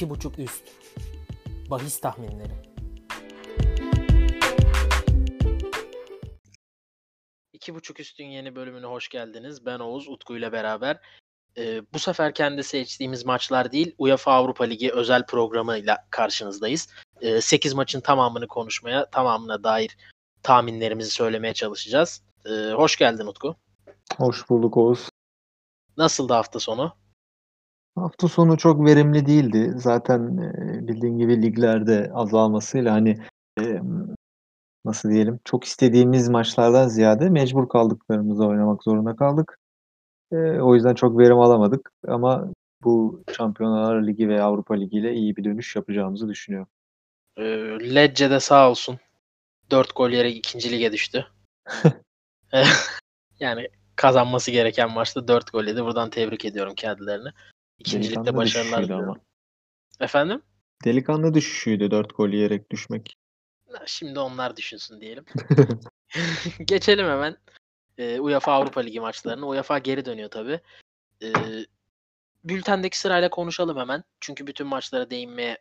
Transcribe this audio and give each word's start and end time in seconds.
2.5 0.00 0.42
üst. 0.42 0.62
Bahis 1.70 2.00
tahminleri. 2.00 2.52
İki 7.52 7.74
buçuk 7.74 8.00
üstün 8.00 8.24
yeni 8.24 8.56
bölümüne 8.56 8.86
hoş 8.86 9.08
geldiniz. 9.08 9.66
Ben 9.66 9.78
Oğuz, 9.78 10.08
Utku 10.08 10.36
ile 10.36 10.52
beraber. 10.52 11.00
Ee, 11.56 11.82
bu 11.92 11.98
sefer 11.98 12.34
kendi 12.34 12.62
seçtiğimiz 12.64 13.24
maçlar 13.24 13.72
değil, 13.72 13.94
UEFA 13.98 14.32
Avrupa 14.32 14.64
Ligi 14.64 14.92
özel 14.92 15.26
programıyla 15.26 16.06
karşınızdayız. 16.10 16.88
Ee, 17.20 17.40
8 17.40 17.74
maçın 17.74 18.00
tamamını 18.00 18.48
konuşmaya, 18.48 19.10
tamamına 19.10 19.64
dair 19.64 19.96
tahminlerimizi 20.42 21.10
söylemeye 21.10 21.54
çalışacağız. 21.54 22.22
Ee, 22.46 22.50
hoş 22.70 22.96
geldin 22.96 23.26
Utku. 23.26 23.56
Hoş 24.16 24.50
bulduk 24.50 24.76
Oğuz. 24.76 25.08
Nasıldı 25.96 26.32
hafta 26.32 26.60
sonu? 26.60 26.99
Hafta 27.96 28.28
sonu 28.28 28.58
çok 28.58 28.86
verimli 28.86 29.26
değildi. 29.26 29.72
Zaten 29.76 30.38
bildiğin 30.88 31.18
gibi 31.18 31.42
liglerde 31.42 32.10
azalmasıyla 32.14 32.92
hani 32.92 33.18
nasıl 34.84 35.10
diyelim 35.10 35.40
çok 35.44 35.64
istediğimiz 35.64 36.28
maçlardan 36.28 36.88
ziyade 36.88 37.30
mecbur 37.30 37.68
kaldıklarımızı 37.68 38.46
oynamak 38.46 38.82
zorunda 38.82 39.16
kaldık. 39.16 39.58
O 40.60 40.74
yüzden 40.74 40.94
çok 40.94 41.18
verim 41.18 41.38
alamadık 41.38 41.92
ama 42.08 42.48
bu 42.82 43.24
Şampiyonlar 43.36 44.06
Ligi 44.06 44.28
ve 44.28 44.42
Avrupa 44.42 44.74
Ligi 44.74 44.98
ile 44.98 45.14
iyi 45.14 45.36
bir 45.36 45.44
dönüş 45.44 45.76
yapacağımızı 45.76 46.28
düşünüyorum. 46.28 46.68
Ee, 47.36 47.44
Lecce 47.94 48.30
de 48.30 48.40
sağ 48.40 48.70
olsun. 48.70 48.98
4 49.70 49.96
gol 49.96 50.10
yere 50.10 50.30
ikinci 50.30 50.70
lige 50.70 50.92
düştü. 50.92 51.26
yani 53.40 53.68
kazanması 53.96 54.50
gereken 54.50 54.90
maçta 54.90 55.28
4 55.28 55.52
gol 55.52 55.64
yedi. 55.64 55.84
Buradan 55.84 56.10
tebrik 56.10 56.44
ediyorum 56.44 56.74
kendilerini. 56.74 57.28
İkincilikte 57.80 58.36
başarılar 58.36 58.84
diliyorum. 58.84 59.08
ama. 59.08 59.20
Efendim? 60.00 60.42
Delikanlı 60.84 61.34
düşüşüydü 61.34 61.90
4 61.90 62.16
gol 62.16 62.28
yiyerek 62.28 62.70
düşmek. 62.70 63.18
Şimdi 63.86 64.18
onlar 64.18 64.56
düşünsün 64.56 65.00
diyelim. 65.00 65.24
Geçelim 66.64 67.06
hemen 67.06 67.36
e, 67.98 68.20
UEFA 68.20 68.52
Avrupa 68.52 68.80
Ligi 68.80 69.00
maçlarına. 69.00 69.46
UEFA 69.46 69.78
geri 69.78 70.04
dönüyor 70.04 70.30
tabii. 70.30 70.60
E, 71.22 71.32
bültendeki 72.44 72.98
sırayla 72.98 73.30
konuşalım 73.30 73.78
hemen. 73.78 74.04
Çünkü 74.20 74.46
bütün 74.46 74.66
maçlara 74.66 75.10
değinmeye 75.10 75.58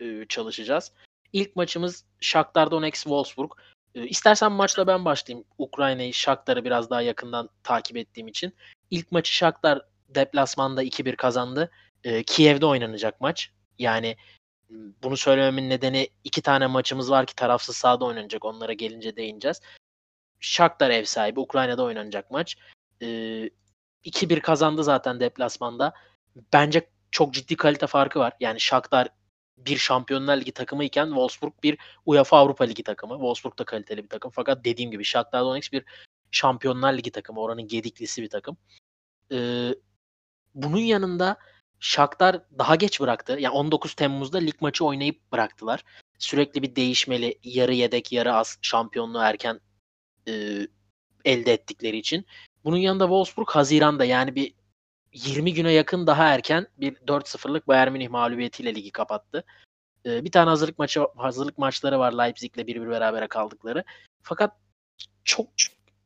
e, 0.00 0.26
çalışacağız. 0.28 0.92
İlk 1.32 1.56
maçımız 1.56 2.04
Shakhtar 2.20 2.70
Donetsk 2.70 3.02
Wolfsburg. 3.02 3.50
E, 3.94 4.06
istersen 4.06 4.52
maçla 4.52 4.86
ben 4.86 5.04
başlayayım. 5.04 5.46
Ukrayna'yı, 5.58 6.14
Shakhtar'ı 6.14 6.64
biraz 6.64 6.90
daha 6.90 7.02
yakından 7.02 7.48
takip 7.62 7.96
ettiğim 7.96 8.28
için. 8.28 8.54
İlk 8.90 9.12
maçı 9.12 9.32
Shakhtar 9.32 9.82
deplasmanda 10.08 10.82
2-1 10.82 11.16
kazandı. 11.16 11.70
E, 12.04 12.22
Kiev'de 12.22 12.66
oynanacak 12.66 13.20
maç. 13.20 13.50
Yani 13.78 14.16
m, 14.68 14.92
bunu 15.02 15.16
söylememin 15.16 15.70
nedeni 15.70 16.08
iki 16.24 16.42
tane 16.42 16.66
maçımız 16.66 17.10
var 17.10 17.26
ki 17.26 17.34
tarafsız 17.34 17.76
sahada 17.76 18.04
oynanacak. 18.04 18.44
Onlara 18.44 18.72
gelince 18.72 19.16
değineceğiz. 19.16 19.60
Shakhtar 20.40 20.90
ev 20.90 21.04
sahibi. 21.04 21.40
Ukrayna'da 21.40 21.82
oynanacak 21.82 22.30
maç. 22.30 22.56
E, 23.02 23.06
2-1 24.04 24.40
kazandı 24.40 24.84
zaten 24.84 25.20
deplasmanda. 25.20 25.94
Bence 26.52 26.90
çok 27.10 27.34
ciddi 27.34 27.56
kalite 27.56 27.86
farkı 27.86 28.18
var. 28.18 28.32
Yani 28.40 28.60
Shakhtar 28.60 29.08
bir 29.58 29.76
Şampiyonlar 29.76 30.36
Ligi 30.36 30.52
takımı 30.52 30.84
iken 30.84 31.06
Wolfsburg 31.06 31.52
bir 31.62 31.78
UEFA 32.06 32.38
Avrupa 32.38 32.64
Ligi 32.64 32.82
takımı. 32.82 33.14
Wolfsburg 33.14 33.58
da 33.58 33.64
kaliteli 33.64 34.02
bir 34.04 34.08
takım. 34.08 34.30
Fakat 34.30 34.64
dediğim 34.64 34.90
gibi 34.90 35.04
Shakhtar 35.04 35.40
Donetsk 35.40 35.72
bir 35.72 35.84
Şampiyonlar 36.30 36.92
Ligi 36.92 37.10
takımı. 37.10 37.40
Oranın 37.40 37.68
gediklisi 37.68 38.22
bir 38.22 38.28
takım. 38.30 38.56
Ee, 39.32 39.74
bunun 40.54 40.78
yanında 40.78 41.36
Shakhtar 41.80 42.40
daha 42.58 42.76
geç 42.76 43.00
bıraktı. 43.00 43.36
Yani 43.40 43.54
19 43.54 43.94
Temmuz'da 43.94 44.38
lig 44.38 44.54
maçı 44.60 44.84
oynayıp 44.84 45.32
bıraktılar. 45.32 45.84
Sürekli 46.18 46.62
bir 46.62 46.76
değişmeli 46.76 47.38
yarı 47.44 47.74
yedek 47.74 48.12
yarı 48.12 48.34
az 48.34 48.58
şampiyonluğu 48.62 49.18
erken 49.18 49.60
e, 50.28 50.32
elde 51.24 51.52
ettikleri 51.52 51.96
için. 51.96 52.26
Bunun 52.64 52.76
yanında 52.76 53.04
Wolfsburg 53.04 53.48
Haziran'da 53.48 54.04
yani 54.04 54.34
bir 54.34 54.54
20 55.12 55.54
güne 55.54 55.72
yakın 55.72 56.06
daha 56.06 56.24
erken 56.24 56.66
bir 56.78 56.94
4-0'lık 56.94 57.68
Bayern 57.68 57.92
Münih 57.92 58.08
mağlubiyetiyle 58.08 58.74
ligi 58.74 58.90
kapattı. 58.90 59.44
Ee, 60.06 60.24
bir 60.24 60.30
tane 60.30 60.48
hazırlık 60.48 60.78
maçı 60.78 61.06
hazırlık 61.16 61.58
maçları 61.58 61.98
var 61.98 62.12
Leipzig'le 62.12 62.64
1-1 62.66 62.90
berabere 62.90 63.26
kaldıkları. 63.26 63.84
Fakat 64.22 64.56
çok 65.24 65.46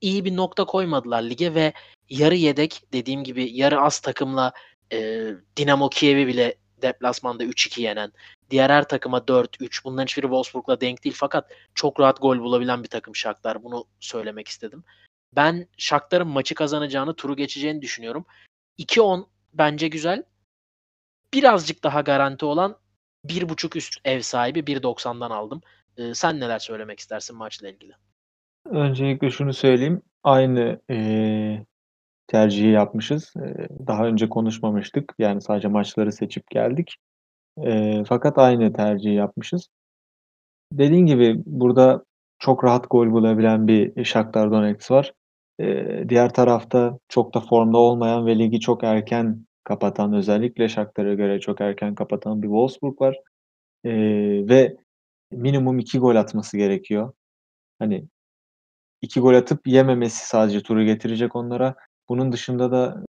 iyi 0.00 0.25
bir 0.25 0.37
nokta 0.37 0.65
koymadılar 0.65 1.23
lige 1.23 1.55
ve 1.55 1.73
yarı 2.11 2.35
yedek 2.35 2.83
dediğim 2.93 3.25
gibi 3.25 3.51
yarı 3.53 3.81
az 3.81 4.01
takımla 4.01 4.53
e, 4.93 5.29
Dinamo 5.57 5.89
Kiev'i 5.89 6.27
bile 6.27 6.55
deplasmanda 6.83 7.45
3-2 7.45 7.81
yenen, 7.81 8.13
diğer 8.51 8.71
her 8.71 8.89
takıma 8.89 9.19
4-3 9.19 9.85
bunların 9.85 10.07
hiçbiri 10.07 10.27
Wolfsburg'la 10.27 10.81
denk 10.81 11.05
değil 11.05 11.15
fakat 11.19 11.51
çok 11.75 12.01
rahat 12.01 12.21
gol 12.21 12.39
bulabilen 12.39 12.83
bir 12.83 12.89
takım 12.89 13.17
Shakhtar. 13.17 13.63
Bunu 13.65 13.85
söylemek 14.01 14.49
istedim. 14.49 14.85
Ben 15.37 15.69
Shakhtar'ın 15.77 16.29
maçı 16.29 16.55
kazanacağını, 16.55 17.15
turu 17.15 17.37
geçeceğini 17.37 17.83
düşünüyorum. 17.83 18.27
2-10 18.79 19.27
bence 19.55 19.89
güzel. 19.89 20.23
Birazcık 21.35 21.85
daha 21.85 22.01
garanti 22.01 22.45
olan 22.45 22.77
1.5 23.27 23.79
üst 23.79 24.01
ev 24.05 24.21
sahibi 24.21 24.59
1.90'dan 24.59 25.31
aldım. 25.31 25.61
Ee, 25.97 26.15
sen 26.15 26.41
neler 26.41 26.59
söylemek 26.59 27.01
istersin 27.01 27.37
maçla 27.37 27.69
ilgili? 27.69 27.93
Öncelikle 28.65 29.31
şunu 29.31 29.55
söyleyeyim. 29.55 30.03
Aynı 30.25 30.81
eee, 30.89 31.67
tercihi 32.28 32.69
yapmışız. 32.71 33.34
Eee, 33.37 33.69
daha 33.89 34.06
önce 34.06 34.28
konuşmamıştık. 34.28 35.15
Yani 35.21 35.43
sadece 35.43 35.69
maçları 35.69 36.12
seçip 36.12 36.50
geldik. 36.50 36.97
Eee, 37.59 38.05
fakat 38.09 38.39
aynı 38.39 38.72
tercihi 38.72 39.15
yapmışız. 39.15 39.69
Dediğin 40.72 41.06
gibi 41.06 41.43
burada 41.47 42.05
çok 42.38 42.65
rahat 42.65 42.91
gol 42.91 43.11
bulabilen 43.12 43.69
bir 43.69 44.05
Shakhtar 44.05 44.50
Donetsk 44.53 44.91
var. 44.91 45.12
Eee, 45.59 46.05
diğer 46.09 46.33
tarafta 46.34 46.99
çok 47.09 47.34
da 47.34 47.41
formda 47.41 47.78
olmayan 47.78 48.27
ve 48.27 48.38
ligi 48.38 48.61
çok 48.61 48.84
erken 48.84 49.47
kapatan, 49.65 50.12
özellikle 50.12 50.69
Shakhtar'a 50.69 51.15
göre 51.15 51.41
çok 51.41 51.61
erken 51.61 51.94
kapatan 51.94 52.43
bir 52.43 52.47
Wolfsburg 52.49 53.00
var. 53.00 53.17
Ve 54.50 54.77
minimum 55.33 55.78
2 55.81 55.99
gol 56.00 56.17
atması 56.17 56.59
gerekiyor. 56.59 57.12
Hani 57.81 58.06
2 59.03 59.21
gol 59.21 59.34
atıp 59.34 59.69
yememesi 59.69 60.27
sadece 60.28 60.62
turu 60.62 60.84
getirecek 60.84 61.37
onlara. 61.37 61.77
Bunun 62.09 62.33
dışında 62.33 62.73
da 62.73 63.05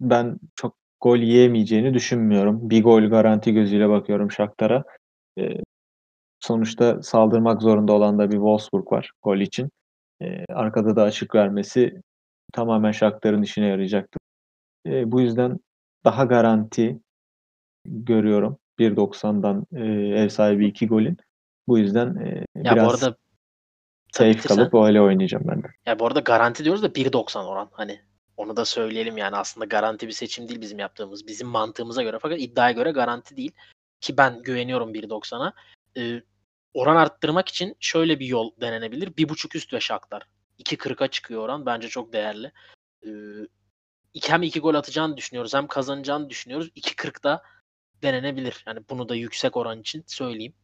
ben 0.00 0.38
çok 0.56 0.76
gol 1.00 1.18
yiyemeyeceğini 1.18 1.94
düşünmüyorum. 1.94 2.70
Bir 2.70 2.82
gol 2.82 3.02
garanti 3.02 3.52
gözüyle 3.52 3.88
bakıyorum 3.88 4.30
Shakhtar'a. 4.32 4.84
Eee, 5.36 5.62
sonuçta 6.40 7.02
saldırmak 7.02 7.62
zorunda 7.62 7.92
olan 7.92 8.18
da 8.18 8.28
bir 8.30 8.36
Wolfsburg 8.36 8.92
var 8.92 9.10
gol 9.22 9.38
için. 9.38 9.70
Eee, 10.20 10.44
arkada 10.50 10.96
da 10.96 11.02
açık 11.02 11.34
vermesi 11.34 12.02
tamamen 12.52 12.92
Shakhtar'ın 12.92 13.42
işine 13.42 13.66
yarayacaktır. 13.66 14.20
Eee, 14.86 15.04
bu 15.06 15.20
yüzden 15.20 15.58
daha 16.04 16.24
garanti 16.24 17.00
görüyorum 17.86 18.58
1.90'dan 18.78 19.66
eee, 19.72 19.82
ev 20.18 20.28
sahibi 20.28 20.66
2 20.68 20.88
golün. 20.88 21.16
Bu 21.68 21.78
yüzden 21.78 22.16
eee, 22.16 22.44
Ya 22.56 22.72
bu 22.72 22.76
biraz 22.76 22.88
arada 22.94 23.00
tabii 23.00 23.16
safe 24.16 24.48
kalıp 24.48 24.74
öyle 24.74 25.00
oynayacağım 25.00 25.44
ben 25.48 25.62
de. 25.62 25.68
ya 25.86 25.98
bu 25.98 26.06
arada 26.06 26.20
garanti 26.20 26.64
diyoruz 26.64 26.82
da 26.82 26.86
1.90 26.86 27.44
oran 27.44 27.68
hani 27.72 28.00
onu 28.36 28.56
da 28.56 28.64
söyleyelim 28.64 29.16
yani 29.16 29.36
aslında 29.36 29.64
garanti 29.64 30.06
bir 30.06 30.12
seçim 30.12 30.48
değil 30.48 30.60
bizim 30.60 30.78
yaptığımız. 30.78 31.26
Bizim 31.26 31.48
mantığımıza 31.48 32.02
göre 32.02 32.18
fakat 32.22 32.40
iddiaya 32.40 32.72
göre 32.72 32.90
garanti 32.90 33.36
değil. 33.36 33.52
Ki 34.00 34.16
ben 34.16 34.42
güveniyorum 34.42 34.94
1.90'a. 34.94 35.52
Ee, 35.96 36.22
oran 36.74 36.96
arttırmak 36.96 37.48
için 37.48 37.76
şöyle 37.80 38.20
bir 38.20 38.26
yol 38.26 38.50
denenebilir. 38.60 39.08
1.5 39.08 39.56
üst 39.56 39.72
ve 39.72 39.80
Shakhtar. 39.80 40.22
2.40'a 40.58 41.08
çıkıyor 41.08 41.42
oran. 41.42 41.66
Bence 41.66 41.88
çok 41.88 42.12
değerli. 42.12 42.52
Ee, 43.06 43.10
hem 44.22 44.42
2 44.42 44.60
gol 44.60 44.74
atacağını 44.74 45.16
düşünüyoruz 45.16 45.54
hem 45.54 45.66
kazanacağını 45.66 46.30
düşünüyoruz. 46.30 46.68
2.40'da 46.68 47.42
denenebilir. 48.02 48.64
Yani 48.66 48.80
bunu 48.90 49.08
da 49.08 49.14
yüksek 49.14 49.56
oran 49.56 49.80
için 49.80 50.04
söyleyeyim. 50.06 50.54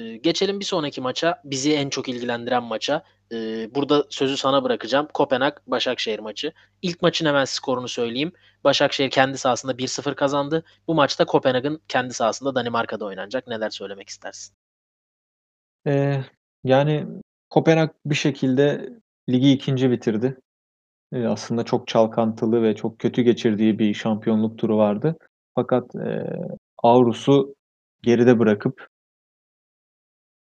Ee, 0.00 0.16
geçelim 0.16 0.60
bir 0.60 0.64
sonraki 0.64 1.00
maça. 1.00 1.42
Bizi 1.44 1.72
en 1.72 1.90
çok 1.90 2.08
ilgilendiren 2.08 2.62
maça. 2.62 3.02
Ee, 3.32 3.74
burada 3.74 4.04
sözü 4.10 4.36
sana 4.36 4.64
bırakacağım. 4.64 5.08
Kopenhag 5.14 5.52
Başakşehir 5.66 6.18
maçı. 6.18 6.52
İlk 6.82 7.02
maçın 7.02 7.26
hemen 7.26 7.44
skorunu 7.44 7.88
söyleyeyim. 7.88 8.32
Başakşehir 8.64 9.10
kendi 9.10 9.38
sahasında 9.38 9.78
1-0 9.78 10.14
kazandı. 10.14 10.64
Bu 10.88 10.94
maçta 10.94 11.24
Kopenhag'ın 11.24 11.80
kendi 11.88 12.14
sahasında 12.14 12.54
Danimarka'da 12.54 13.04
oynanacak. 13.04 13.46
Neler 13.46 13.70
söylemek 13.70 14.08
istersin? 14.08 14.54
Eee, 15.86 16.24
yani 16.64 17.06
Kopenhag 17.50 17.90
bir 18.06 18.14
şekilde 18.14 18.88
ligi 19.28 19.52
ikinci 19.52 19.90
bitirdi. 19.90 20.36
Eee, 21.12 21.26
aslında 21.26 21.64
çok 21.64 21.88
çalkantılı 21.88 22.62
ve 22.62 22.76
çok 22.76 22.98
kötü 22.98 23.22
geçirdiği 23.22 23.78
bir 23.78 23.94
şampiyonluk 23.94 24.58
turu 24.58 24.76
vardı. 24.76 25.16
Fakat 25.54 25.94
eee 25.94 26.32
Avrus'u 26.82 27.54
geride 28.02 28.38
bırakıp 28.38 28.89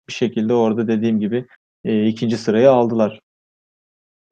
bir 0.09 0.13
şekilde 0.13 0.53
orada 0.53 0.88
dediğim 0.88 1.19
gibi 1.19 1.48
eee, 1.83 2.07
ikinci 2.07 2.38
sırayı 2.38 2.71
aldılar. 2.71 3.19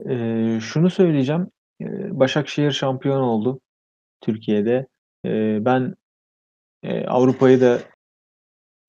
Eee, 0.06 0.60
şunu 0.62 0.90
söyleyeceğim. 0.90 1.48
Eee, 1.80 1.88
Başakşehir 2.12 2.72
şampiyon 2.72 3.22
oldu 3.22 3.60
Türkiye'de. 4.22 4.88
Eee, 5.24 5.58
ben 5.62 5.96
e, 6.84 7.06
Avrupa'yı 7.06 7.62
da 7.62 7.80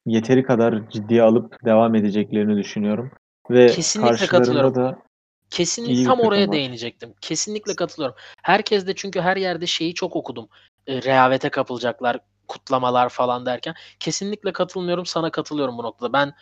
yeteri 0.07 0.43
kadar 0.43 0.91
ciddiye 0.91 1.23
alıp 1.23 1.65
devam 1.65 1.95
edeceklerini 1.95 2.57
düşünüyorum. 2.57 3.11
Ve 3.51 3.67
Kesinlikle 3.67 4.27
katılıyorum. 4.27 4.75
da 4.75 5.03
Kesinlikle 5.51 6.05
tam 6.05 6.21
oraya 6.21 6.49
var. 6.49 6.53
değinecektim. 6.53 7.15
Kesinlikle 7.21 7.77
katılıyorum. 7.77 8.17
Herkes 8.43 8.87
de 8.87 8.95
çünkü 8.95 9.21
her 9.21 9.37
yerde 9.37 9.67
şeyi 9.67 9.95
çok 9.95 10.17
okudum. 10.17 10.49
E, 10.87 11.03
rehavete 11.03 11.49
kapılacaklar, 11.49 12.19
kutlamalar 12.49 13.09
falan 13.09 13.47
derken. 13.47 13.75
Kesinlikle 14.01 14.53
katılmıyorum. 14.53 15.07
Sana 15.07 15.31
katılıyorum 15.31 15.79
bu 15.79 15.83
noktada. 15.83 16.13
Ben 16.13 16.33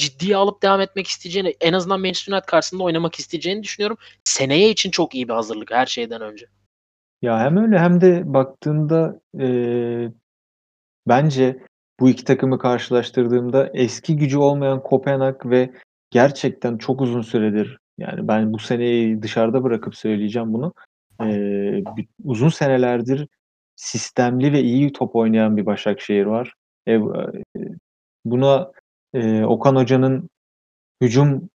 ciddiye 0.00 0.36
alıp 0.36 0.62
devam 0.62 0.80
etmek 0.80 1.06
isteyeceğini, 1.06 1.54
en 1.60 1.72
azından 1.72 2.00
Manchester 2.00 2.32
United 2.32 2.46
karşısında 2.46 2.82
oynamak 2.82 3.18
isteyeceğini 3.18 3.62
düşünüyorum. 3.62 3.96
Seneye 4.24 4.70
için 4.70 4.90
çok 4.90 5.14
iyi 5.14 5.28
bir 5.28 5.32
hazırlık 5.32 5.70
her 5.70 5.86
şeyden 5.86 6.20
önce. 6.20 6.46
Ya 7.22 7.38
hem 7.38 7.56
öyle 7.56 7.78
hem 7.78 8.00
de 8.00 8.22
baktığında 8.34 9.20
e, 9.40 9.46
bence 11.08 11.58
bu 12.00 12.08
iki 12.08 12.24
takımı 12.24 12.58
karşılaştırdığımda 12.58 13.70
eski 13.74 14.16
gücü 14.16 14.38
olmayan 14.38 14.82
Kopenhag 14.82 15.46
ve 15.46 15.70
gerçekten 16.10 16.78
çok 16.78 17.00
uzun 17.00 17.22
süredir 17.22 17.78
yani 17.98 18.28
ben 18.28 18.52
bu 18.52 18.58
seneyi 18.58 19.22
dışarıda 19.22 19.64
bırakıp 19.64 19.96
söyleyeceğim 19.96 20.52
bunu. 20.52 20.74
E, 21.22 21.82
uzun 22.24 22.48
senelerdir 22.48 23.28
sistemli 23.76 24.52
ve 24.52 24.60
iyi 24.60 24.92
top 24.92 25.16
oynayan 25.16 25.56
bir 25.56 25.66
Başakşehir 25.66 26.26
var. 26.26 26.54
E, 26.88 27.00
buna 28.24 28.70
e, 29.14 29.44
Okan 29.44 29.76
Hoca'nın 29.76 30.30
hücum 31.02 31.50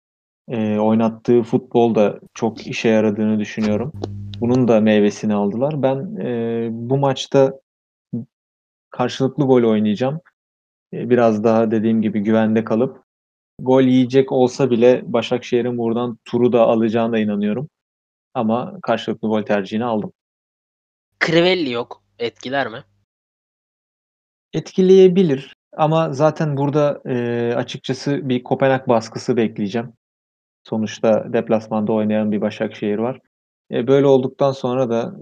e, 0.48 0.78
oynattığı 0.78 1.42
futbol 1.42 1.94
da 1.94 2.20
çok 2.34 2.66
işe 2.66 2.88
yaradığını 2.88 3.40
düşünüyorum. 3.40 3.92
Bunun 4.40 4.68
da 4.68 4.80
meyvesini 4.80 5.34
aldılar. 5.34 5.82
Ben 5.82 6.16
e, 6.16 6.68
bu 6.72 6.98
maçta 6.98 7.60
karşılıklı 8.90 9.44
gol 9.44 9.62
oynayacağım. 9.62 10.20
E, 10.92 11.10
biraz 11.10 11.44
daha 11.44 11.70
dediğim 11.70 12.02
gibi 12.02 12.20
güvende 12.20 12.64
kalıp 12.64 13.02
gol 13.58 13.82
yiyecek 13.82 14.32
olsa 14.32 14.70
bile 14.70 15.02
Başakşehir'in 15.04 15.78
buradan 15.78 16.18
turu 16.24 16.52
da 16.52 16.62
alacağına 16.62 17.18
inanıyorum. 17.18 17.68
Ama 18.34 18.78
karşılıklı 18.82 19.28
gol 19.28 19.42
tercihini 19.42 19.84
aldım. 19.84 20.12
Crivelli 21.26 21.70
yok. 21.70 22.02
Etkiler 22.18 22.68
mi? 22.68 22.84
Etkileyebilir 24.52 25.54
ama 25.72 26.12
zaten 26.12 26.56
burada 26.56 27.00
e, 27.06 27.54
açıkçası 27.56 28.28
bir 28.28 28.44
Kopenhag 28.44 28.88
baskısı 28.88 29.36
bekleyeceğim. 29.36 29.92
Sonuçta 30.64 31.32
deplasmanda 31.32 31.92
oynayan 31.92 32.32
bir 32.32 32.40
Başakşehir 32.40 32.98
var. 32.98 33.20
E, 33.70 33.86
böyle 33.86 34.06
olduktan 34.06 34.52
sonra 34.52 34.90
da 34.90 35.14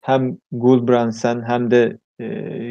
hem 0.00 0.38
Gulbrandsen 0.52 1.42
hem 1.42 1.70
de 1.70 1.98
e, 2.18 2.24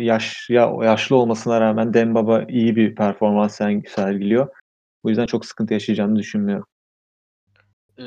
yaş 0.04 0.50
ya 0.50 0.74
yaşlı 0.82 1.16
olmasına 1.16 1.62
rağmen 1.62 1.94
Dembaba 1.94 2.44
iyi 2.44 2.76
bir 2.76 2.96
performans 2.96 3.56
sergiliyor. 3.88 4.48
Bu 5.04 5.10
yüzden 5.10 5.26
çok 5.26 5.46
sıkıntı 5.46 5.74
yaşayacağını 5.74 6.16
düşünmüyorum. 6.16 6.66
Ee, 8.00 8.04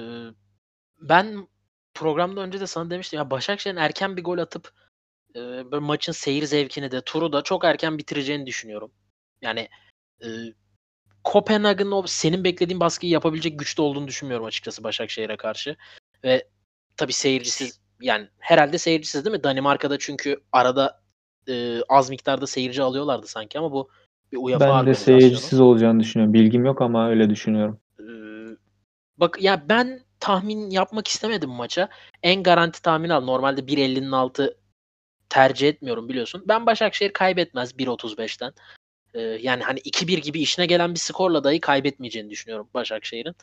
ben 1.00 1.48
programda 1.94 2.40
önce 2.40 2.60
de 2.60 2.66
sana 2.66 2.90
demiştim 2.90 3.19
ya 3.19 3.30
Başakşehir'in 3.30 3.80
erken 3.80 4.16
bir 4.16 4.25
gol 4.25 4.38
atıp 4.38 4.70
e, 5.36 5.40
böyle 5.40 5.84
maçın 5.84 6.12
seyir 6.12 6.44
zevkini 6.44 6.90
de 6.90 7.00
turu 7.00 7.32
da 7.32 7.42
çok 7.42 7.64
erken 7.64 7.98
bitireceğini 7.98 8.46
düşünüyorum. 8.46 8.90
Yani 9.42 9.69
e, 10.22 10.28
Kopenhag'ın 11.25 11.90
o 11.90 12.02
senin 12.06 12.44
beklediğin 12.44 12.81
baskıyı 12.81 13.12
yapabilecek 13.12 13.58
güçte 13.58 13.82
olduğunu 13.82 14.08
düşünmüyorum 14.08 14.46
açıkçası 14.46 14.84
Başakşehir'e 14.84 15.36
karşı. 15.36 15.76
Ve 16.25 16.48
tabii 16.96 17.12
seyircisiz 17.12 17.81
yani 18.00 18.28
herhalde 18.38 18.78
seyircisiz 18.78 19.25
değil 19.25 19.36
mi? 19.36 19.44
Danimarka'da 19.44 19.98
çünkü 19.98 20.40
arada 20.52 21.00
e, 21.48 21.82
az 21.88 22.10
miktarda 22.10 22.46
seyirci 22.46 22.82
alıyorlardı 22.82 23.26
sanki 23.26 23.58
ama 23.58 23.72
bu 23.72 23.90
bir 24.32 24.38
UEFA 24.40 24.60
Ben 24.60 24.87
de 24.87 24.94
seyircisiz 24.94 25.60
olacağını 25.60 26.00
düşünüyorum. 26.00 26.34
Bilgim 26.34 26.64
yok 26.64 26.82
ama 26.82 27.08
öyle 27.08 27.30
düşünüyorum. 27.30 27.80
Ee, 28.00 28.04
bak 29.16 29.42
ya 29.42 29.69
ben 29.69 30.00
tahmin 30.20 30.70
yapmak 30.70 31.08
istemedim 31.08 31.50
maça. 31.50 31.88
En 32.22 32.42
garanti 32.42 32.82
tahmin 32.82 33.08
al. 33.08 33.25
Normalde 33.25 33.60
1.50'nin 33.60 34.12
altı 34.12 34.56
tercih 35.34 35.69
etmiyorum 35.69 36.08
biliyorsun. 36.08 36.44
Ben 36.48 36.66
Başakşehir 36.66 37.12
kaybetmez 37.12 37.72
1.35'ten. 37.72 38.52
Ee, 39.14 39.20
yani 39.20 39.62
hani 39.62 39.81
2-1 39.81 40.20
gibi 40.20 40.40
işine 40.40 40.66
gelen 40.66 40.94
bir 40.94 40.98
skorla 40.98 41.44
dahi 41.44 41.60
kaybetmeyeceğini 41.60 42.31
düşünüyorum 42.31 42.69
Başakşehir'in. 42.75 43.34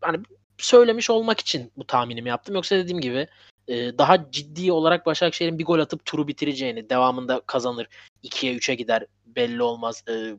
Hani 0.00 0.18
söylemiş 0.58 1.10
olmak 1.10 1.40
için 1.40 1.72
bu 1.76 1.86
tahminimi 1.86 2.28
yaptım. 2.28 2.54
Yoksa 2.54 2.76
dediğim 2.76 3.00
gibi 3.00 3.28
e, 3.68 3.98
daha 3.98 4.30
ciddi 4.30 4.72
olarak 4.72 5.06
Başakşehir'in 5.06 5.58
bir 5.58 5.64
gol 5.64 5.78
atıp 5.78 6.04
turu 6.04 6.28
bitireceğini, 6.28 6.90
devamında 6.90 7.40
kazanır, 7.40 7.88
2'ye 8.24 8.54
3'e 8.54 8.74
gider 8.74 9.06
belli 9.26 9.62
olmaz. 9.62 10.04
E, 10.08 10.34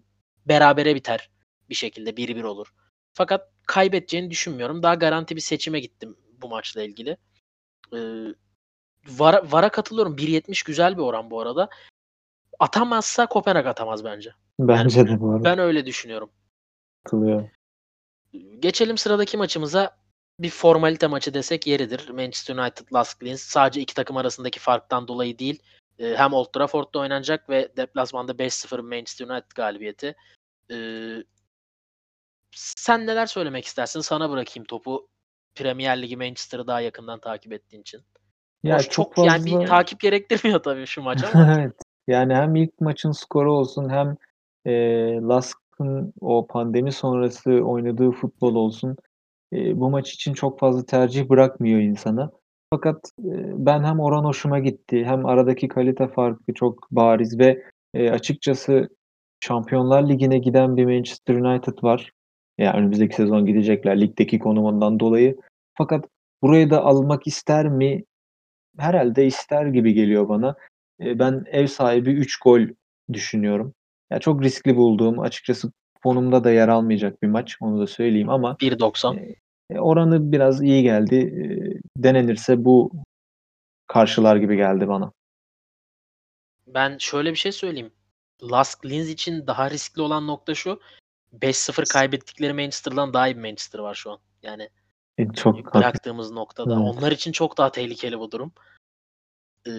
berabere 0.45 0.95
biter 0.95 1.29
bir 1.69 1.75
şekilde 1.75 2.09
1-1 2.09 2.43
olur. 2.43 2.73
Fakat 3.13 3.51
kaybedeceğini 3.67 4.31
düşünmüyorum. 4.31 4.83
Daha 4.83 4.95
garanti 4.95 5.35
bir 5.35 5.41
seçime 5.41 5.79
gittim 5.79 6.17
bu 6.41 6.49
maçla 6.49 6.83
ilgili. 6.83 7.17
E, 7.93 7.99
Vara, 9.07 9.51
Vara 9.51 9.69
katılıyorum. 9.69 10.15
1.70 10.17 10.65
güzel 10.65 10.97
bir 10.97 11.01
oran 11.01 11.31
bu 11.31 11.41
arada. 11.41 11.69
Atamazsa 12.59 13.25
Kopenhag 13.25 13.65
atamaz 13.67 14.03
bence. 14.05 14.33
Bence 14.59 15.07
de 15.07 15.19
bu 15.21 15.31
arada 15.31 15.43
Ben 15.43 15.59
öyle 15.59 15.85
düşünüyorum. 15.85 16.29
katılıyorum. 17.03 17.51
Geçelim 18.59 18.97
sıradaki 18.97 19.37
maçımıza. 19.37 20.01
Bir 20.39 20.49
formalite 20.49 21.07
maçı 21.07 21.33
desek 21.33 21.67
yeridir. 21.67 22.09
Manchester 22.09 22.55
United 22.55 22.87
Lask 22.93 23.23
Linz 23.23 23.41
sadece 23.41 23.81
iki 23.81 23.93
takım 23.93 24.17
arasındaki 24.17 24.59
farktan 24.59 25.07
dolayı 25.07 25.39
değil. 25.39 25.61
e, 25.99 26.15
Hem 26.15 26.33
Old 26.33 26.51
Trafford'da 26.53 26.99
oynanacak 26.99 27.49
ve 27.49 27.69
deplasmanda 27.77 28.31
5-0 28.31 28.81
Manchester 28.81 29.27
United 29.27 29.51
galibiyeti. 29.55 30.15
E, 30.71 30.75
Sen 32.55 33.07
neler 33.07 33.25
söylemek 33.25 33.65
istersin? 33.65 33.99
Sana 34.01 34.29
bırakayım 34.29 34.65
topu. 34.65 35.07
Premier 35.55 36.01
Ligi 36.01 36.17
Manchester'ı 36.17 36.67
daha 36.67 36.81
yakından 36.81 37.19
takip 37.19 37.53
ettiğin 37.53 37.81
için. 37.81 38.01
Ya 38.63 38.77
Hoş, 38.77 38.89
çok 38.89 39.15
çok 39.15 39.25
yani 39.25 39.45
bir 39.45 39.51
fazla- 39.51 39.65
takip 39.65 39.99
gerektirmiyor 39.99 40.59
tabii 40.63 40.85
şu 40.85 41.01
maç 41.01 41.23
ama. 41.35 41.55
evet. 41.59 41.73
Yani 42.07 42.35
hem 42.35 42.55
ilk 42.55 42.81
maçın 42.81 43.11
skoru 43.11 43.53
olsun 43.53 43.89
hem 43.89 44.17
e, 44.65 44.73
Lask'ın 45.21 46.13
o 46.21 46.47
pandemi 46.47 46.91
sonrası 46.91 47.51
oynadığı 47.51 48.11
futbol 48.11 48.55
olsun 48.55 48.95
e, 49.53 49.79
bu 49.79 49.89
maç 49.89 50.13
için 50.13 50.33
çok 50.33 50.59
fazla 50.59 50.85
tercih 50.85 51.29
bırakmıyor 51.29 51.79
insana. 51.79 52.31
Fakat 52.73 52.97
e, 53.19 53.29
ben 53.65 53.83
hem 53.83 53.99
oran 53.99 54.23
hoşuma 54.23 54.59
gitti 54.59 55.05
hem 55.05 55.25
aradaki 55.25 55.67
kalite 55.67 56.07
farkı 56.07 56.53
çok 56.53 56.91
bariz 56.91 57.39
ve 57.39 57.63
e, 57.93 58.09
açıkçası 58.09 58.89
Şampiyonlar 59.43 60.09
Ligi'ne 60.09 60.37
giden 60.37 60.77
bir 60.77 60.85
Manchester 60.85 61.35
United 61.35 61.83
var. 61.83 62.11
Yani 62.57 62.77
önümüzdeki 62.79 63.15
sezon 63.15 63.45
gidecekler 63.45 64.01
ligdeki 64.01 64.39
konumundan 64.39 64.99
dolayı. 64.99 65.37
Fakat 65.77 66.05
burayı 66.43 66.69
da 66.69 66.85
almak 66.85 67.27
ister 67.27 67.69
mi? 67.69 68.03
Herhalde 68.77 69.25
ister 69.25 69.65
gibi 69.65 69.93
geliyor 69.93 70.29
bana. 70.29 70.55
E, 70.99 71.19
ben 71.19 71.45
ev 71.51 71.67
sahibi 71.67 72.11
3 72.11 72.39
gol 72.39 72.61
düşünüyorum. 73.13 73.73
Ya 74.09 74.19
çok 74.19 74.43
riskli 74.43 74.75
bulduğum, 74.75 75.19
açıkçası 75.19 75.71
konumda 76.03 76.43
da 76.43 76.51
yer 76.51 76.67
almayacak 76.67 77.21
bir 77.23 77.27
maç. 77.27 77.57
Onu 77.61 77.81
da 77.81 77.87
söyleyeyim 77.87 78.29
ama 78.29 78.57
1.90. 78.61 79.35
e, 79.69 79.79
oranı 79.79 80.31
biraz 80.31 80.63
iyi 80.63 80.83
geldi. 80.83 81.15
E, 81.15 81.43
denenirse 82.03 82.65
bu 82.65 82.91
karşılar 83.87 84.35
gibi 84.35 84.55
geldi 84.55 84.87
bana. 84.87 85.11
Ben 86.67 86.97
şöyle 86.97 87.31
bir 87.31 87.37
şey 87.37 87.51
söyleyeyim. 87.51 87.91
Lask 88.43 88.85
Linz 88.85 89.09
için 89.09 89.47
daha 89.47 89.71
riskli 89.71 90.01
olan 90.01 90.27
nokta 90.27 90.55
şu. 90.55 90.79
5-0 91.39 91.93
kaybettikleri 91.93 92.53
Manchester'dan 92.53 93.13
daha 93.13 93.27
iyi 93.27 93.37
bir 93.37 93.41
Manchester 93.41 93.79
var 93.79 93.95
şu 93.95 94.11
an. 94.11 94.19
Yani 94.43 94.63
E, 94.63 94.69
çok 95.29 95.75
bıraktığımız 95.75 96.31
noktada. 96.31 96.73
Evet. 96.73 96.83
Onlar 96.83 97.11
için 97.11 97.31
çok 97.31 97.57
daha 97.57 97.71
tehlikeli 97.71 98.19
bu 98.19 98.31
durum. 98.31 98.51
Ee, 99.67 99.71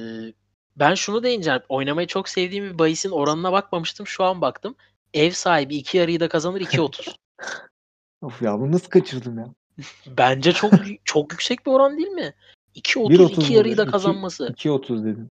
ben 0.76 0.94
şunu 0.94 1.22
değineceğim. 1.22 1.60
Oynamayı 1.68 2.06
çok 2.06 2.28
sevdiğim 2.28 2.64
bir 2.64 2.78
bahisin 2.78 3.10
oranına 3.10 3.52
bakmamıştım. 3.52 4.06
Şu 4.06 4.24
an 4.24 4.40
baktım. 4.40 4.74
Ev 5.14 5.30
sahibi 5.30 5.76
iki 5.76 5.98
yarıyı 5.98 6.20
da 6.20 6.28
kazanır 6.28 6.60
2.30. 6.60 7.14
Of 8.22 8.42
ya 8.42 8.60
bunu 8.60 8.72
nasıl 8.72 8.90
kaçırdım 8.90 9.38
ya? 9.38 9.54
Bence 10.18 10.52
çok 10.52 10.72
çok 11.04 11.32
yüksek 11.32 11.66
bir 11.66 11.70
oran 11.70 11.98
değil 11.98 12.08
mi? 12.08 12.34
2.30 12.74 13.12
1.30 13.12 13.32
iki 13.32 13.54
yarıyı 13.54 13.76
da 13.76 13.86
kazanması. 13.86 14.46
2.30 14.46 15.04
dedim. 15.04 15.30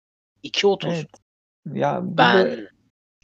2.30. 0.45 0.89
Evet. 0.89 1.11
Ya 1.73 2.01
Ben 2.03 2.69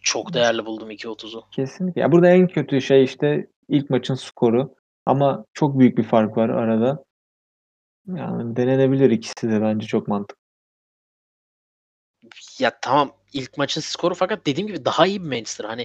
çok 0.03 0.35
değerli 0.35 0.67
buldum 0.67 0.91
2.30'u. 0.91 1.45
kesinlikle. 1.51 2.01
Ya 2.01 2.13
burada 2.13 2.29
en 2.31 2.49
kötü 2.49 2.83
şey 2.83 3.05
işte 3.05 3.47
ilk 3.69 3.91
maçın 3.91 4.15
skoru. 4.15 4.75
Ama 5.07 5.45
çok 5.53 5.79
büyük 5.79 5.99
bir 5.99 6.03
fark 6.03 6.37
var 6.37 6.49
arada. 6.49 7.05
Yani 8.07 8.57
denenebilir 8.57 9.11
ikisi 9.11 9.51
de 9.51 9.61
bence 9.63 9.87
çok 9.87 10.09
mantıklı. 10.09 10.41
Ya 12.59 12.79
tamam 12.83 13.13
ilk 13.33 13.59
maçın 13.59 13.81
skoru 13.81 14.15
fakat 14.15 14.47
dediğim 14.47 14.67
gibi 14.67 14.85
daha 14.85 15.07
iyi 15.07 15.21
bir 15.23 15.29
Manchester. 15.29 15.65
Hani 15.65 15.81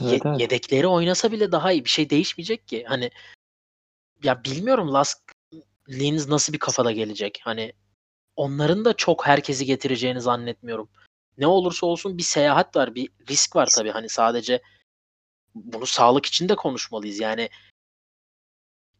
ye- 0.00 0.10
Evet, 0.10 0.22
evet. 0.24 0.40
yedekleri 0.40 0.86
oynasa 0.86 1.32
bile 1.32 1.52
daha 1.52 1.72
iyi. 1.72 1.84
Bir 1.84 1.90
şey 1.90 2.10
değişmeyecek 2.10 2.68
ki. 2.68 2.84
Hani 2.88 3.10
ya 4.24 4.44
bilmiyorum 4.44 4.92
Lask 4.92 5.18
Linz 5.88 6.28
nasıl 6.28 6.52
bir 6.52 6.58
kafada 6.58 6.92
gelecek. 6.92 7.40
Hani 7.44 7.72
onların 8.36 8.84
da 8.84 8.92
çok 8.92 9.26
herkesi 9.26 9.66
getireceğini 9.66 10.20
zannetmiyorum. 10.20 10.88
ne 11.38 11.46
olursa 11.46 11.86
olsun 11.86 12.18
bir 12.18 12.22
seyahat 12.22 12.76
var, 12.76 12.94
bir 12.94 13.08
risk 13.28 13.56
var 13.56 13.68
tabii. 13.76 13.90
Hani 13.90 14.08
sadece 14.08 14.62
bunu 15.54 15.86
sağlık 15.86 16.26
için 16.26 16.48
de 16.48 16.56
konuşmalıyız. 16.56 17.20
Yani 17.20 17.48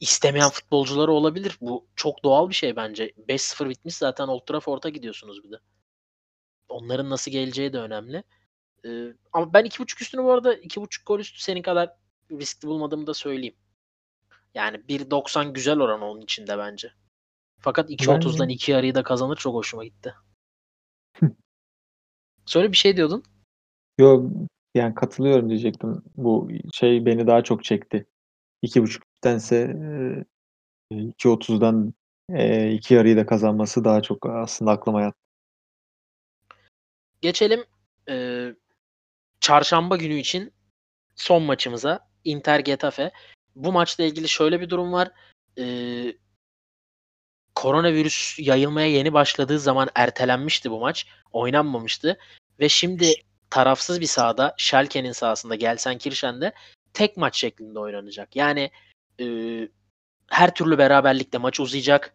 istemeyen 0.00 0.50
futbolcuları 0.50 1.12
olabilir. 1.12 1.58
Bu 1.60 1.86
çok 1.96 2.24
doğal 2.24 2.48
bir 2.48 2.54
şey 2.54 2.76
bence. 2.76 3.12
5-0 3.28 3.68
bitmiş 3.68 3.94
zaten 3.94 4.28
Old 4.28 4.46
Trafford'a 4.46 4.88
gidiyorsunuz 4.88 5.44
bir 5.44 5.50
de. 5.52 5.60
Onların 6.68 7.10
nasıl 7.10 7.30
geleceği 7.30 7.72
de 7.72 7.78
önemli. 7.78 8.24
Ee, 8.84 9.12
ama 9.32 9.52
ben 9.52 9.64
2.5 9.64 10.02
üstünü 10.02 10.24
bu 10.24 10.32
arada 10.32 10.54
2.5 10.54 11.04
gol 11.06 11.18
üstü 11.18 11.40
senin 11.40 11.62
kadar 11.62 11.90
riskli 12.30 12.68
bulmadığımı 12.68 13.06
da 13.06 13.14
söyleyeyim. 13.14 13.56
Yani 14.54 14.76
1.90 14.76 15.52
güzel 15.52 15.78
oran 15.78 16.02
onun 16.02 16.20
içinde 16.20 16.58
bence. 16.58 16.92
Fakat 17.58 17.90
2.30'dan 17.90 18.48
Ben- 18.48 18.54
2 18.54 18.72
yarıyı 18.72 18.94
da 18.94 19.02
kazanır 19.02 19.36
çok 19.36 19.54
hoşuma 19.54 19.84
gitti. 19.84 20.14
Söyle 22.46 22.72
bir 22.72 22.76
şey 22.76 22.96
diyordun. 22.96 23.22
Yo 23.98 24.30
yani 24.74 24.94
katılıyorum 24.94 25.48
diyecektim. 25.48 26.02
Bu 26.16 26.48
şey 26.72 27.06
beni 27.06 27.26
daha 27.26 27.44
çok 27.44 27.64
çekti. 27.64 28.06
2.5'tense 29.24 29.56
e, 30.90 30.94
2.30'dan 30.94 31.94
e, 32.32 32.72
iki 32.72 32.94
yarıyı 32.94 33.16
da 33.16 33.26
kazanması 33.26 33.84
daha 33.84 34.02
çok 34.02 34.26
aslında 34.26 34.70
aklıma 34.70 35.02
yattı. 35.02 35.18
Geçelim 37.20 37.64
eee, 38.08 38.54
çarşamba 39.40 39.96
günü 39.96 40.14
için 40.14 40.52
son 41.16 41.42
maçımıza. 41.42 42.10
Inter 42.24 42.60
Getafe. 42.60 43.10
Bu 43.56 43.72
maçla 43.72 44.04
ilgili 44.04 44.28
şöyle 44.28 44.60
bir 44.60 44.70
durum 44.70 44.92
var. 44.92 45.10
Eee, 45.56 46.16
koronavirüs 47.54 48.38
yayılmaya 48.38 48.86
yeni 48.86 49.12
başladığı 49.12 49.58
zaman 49.58 49.88
ertelenmişti 49.94 50.70
bu 50.70 50.80
maç. 50.80 51.06
Oynanmamıştı. 51.32 52.18
Ve 52.60 52.68
şimdi 52.68 53.12
tarafsız 53.50 54.00
bir 54.00 54.06
sahada 54.06 54.54
Schalke'nin 54.58 55.12
sahasında 55.12 55.54
Gelsenkirchen'de 55.54 56.52
tek 56.92 57.16
maç 57.16 57.36
şeklinde 57.38 57.78
oynanacak. 57.78 58.36
Yani 58.36 58.70
eee, 59.20 59.68
her 60.30 60.54
türlü 60.54 60.78
beraberlikte 60.78 61.38
maç 61.38 61.60
uzayacak. 61.60 62.14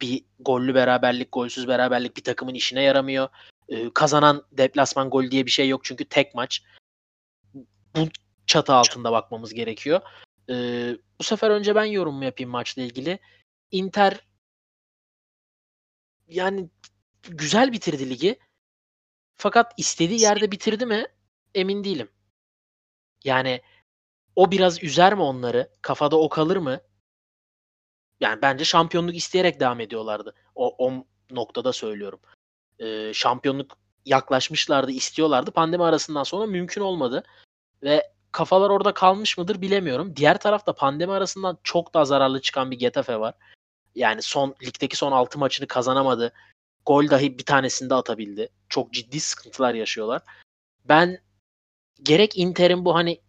Bir 0.00 0.24
gollü 0.40 0.74
beraberlik, 0.74 1.28
golsüz 1.32 1.68
beraberlik 1.68 2.16
bir 2.16 2.24
takımın 2.24 2.54
işine 2.54 2.82
yaramıyor. 2.82 3.28
Ee, 3.68 3.90
kazanan 3.94 4.42
deplasman 4.52 5.10
gol 5.10 5.30
diye 5.30 5.46
bir 5.46 5.50
şey 5.50 5.68
yok 5.68 5.84
çünkü 5.84 6.04
tek 6.04 6.34
maç. 6.34 6.62
Bu 7.96 8.08
çatı 8.46 8.74
altında 8.74 9.12
bakmamız 9.12 9.54
gerekiyor. 9.54 10.00
Ee, 10.50 10.96
bu 11.18 11.24
sefer 11.24 11.50
önce 11.50 11.74
ben 11.74 11.84
yorumumu 11.84 12.24
yapayım 12.24 12.50
maçla 12.50 12.82
ilgili. 12.82 13.18
Inter 13.70 14.20
yani 16.28 16.68
güzel 17.28 17.72
bitirdi 17.72 18.10
ligi. 18.10 18.38
Fakat 19.36 19.72
istediği 19.76 20.20
yerde 20.20 20.50
bitirdi 20.50 20.86
mi 20.86 21.06
emin 21.54 21.84
değilim. 21.84 22.08
Yani 23.24 23.62
o 24.36 24.50
biraz 24.50 24.82
üzer 24.82 25.14
mi 25.14 25.22
onları? 25.22 25.70
Kafada 25.82 26.16
o 26.16 26.28
kalır 26.28 26.56
mı? 26.56 26.80
Yani 28.20 28.42
bence 28.42 28.64
şampiyonluk 28.64 29.16
isteyerek 29.16 29.60
devam 29.60 29.80
ediyorlardı. 29.80 30.34
O, 30.54 30.86
o 30.86 31.06
noktada 31.30 31.72
söylüyorum. 31.72 32.20
Ee, 32.78 33.12
şampiyonluk 33.14 33.78
yaklaşmışlardı, 34.04 34.92
istiyorlardı. 34.92 35.50
Pandemi 35.50 35.84
arasından 35.84 36.22
sonra 36.22 36.46
mümkün 36.46 36.80
olmadı. 36.80 37.22
Ve 37.82 38.12
kafalar 38.32 38.70
orada 38.70 38.94
kalmış 38.94 39.38
mıdır 39.38 39.60
bilemiyorum. 39.60 40.16
Diğer 40.16 40.38
tarafta 40.38 40.72
pandemi 40.72 41.12
arasından 41.12 41.58
çok 41.62 41.94
daha 41.94 42.04
zararlı 42.04 42.40
çıkan 42.40 42.70
bir 42.70 42.78
Getafe 42.78 43.20
var. 43.20 43.34
Yani 43.94 44.22
son 44.22 44.54
ligdeki 44.62 44.96
son 44.96 45.12
6 45.12 45.38
maçını 45.38 45.66
kazanamadı. 45.66 46.32
Gol 46.86 47.10
dahi 47.10 47.38
bir 47.38 47.44
tanesinde 47.44 47.94
atabildi. 47.94 48.48
Çok 48.68 48.92
ciddi 48.92 49.20
sıkıntılar 49.20 49.74
yaşıyorlar. 49.74 50.22
Ben 50.84 51.18
gerek 52.02 52.38
Inter'in 52.38 52.84
bu 52.84 52.94
hani 52.94 53.20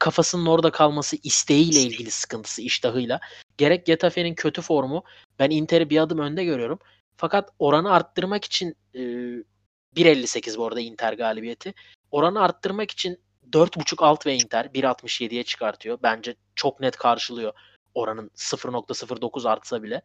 kafasının 0.00 0.46
orada 0.46 0.70
kalması 0.70 1.16
isteğiyle 1.22 1.80
ilgili 1.80 2.10
sıkıntısı, 2.10 2.62
iştahıyla. 2.62 3.20
Gerek 3.56 3.86
Getafe'nin 3.86 4.34
kötü 4.34 4.62
formu. 4.62 5.04
Ben 5.38 5.50
Inter'i 5.50 5.90
bir 5.90 5.98
adım 5.98 6.18
önde 6.18 6.44
görüyorum. 6.44 6.78
Fakat 7.16 7.50
oranı 7.58 7.92
arttırmak 7.92 8.44
için 8.44 8.76
e, 8.94 8.98
1.58 8.98 10.58
bu 10.58 10.66
arada 10.66 10.80
Inter 10.80 11.12
galibiyeti. 11.12 11.74
Oranı 12.10 12.42
arttırmak 12.42 12.90
için 12.90 13.18
4.5 13.52 14.04
alt 14.04 14.26
ve 14.26 14.34
Inter 14.34 14.64
1.67'ye 14.64 15.44
çıkartıyor. 15.44 15.98
Bence 16.02 16.34
çok 16.54 16.80
net 16.80 16.96
karşılıyor 16.96 17.52
oranın 17.94 18.30
0.09 18.36 19.48
artsa 19.48 19.82
bile. 19.82 20.02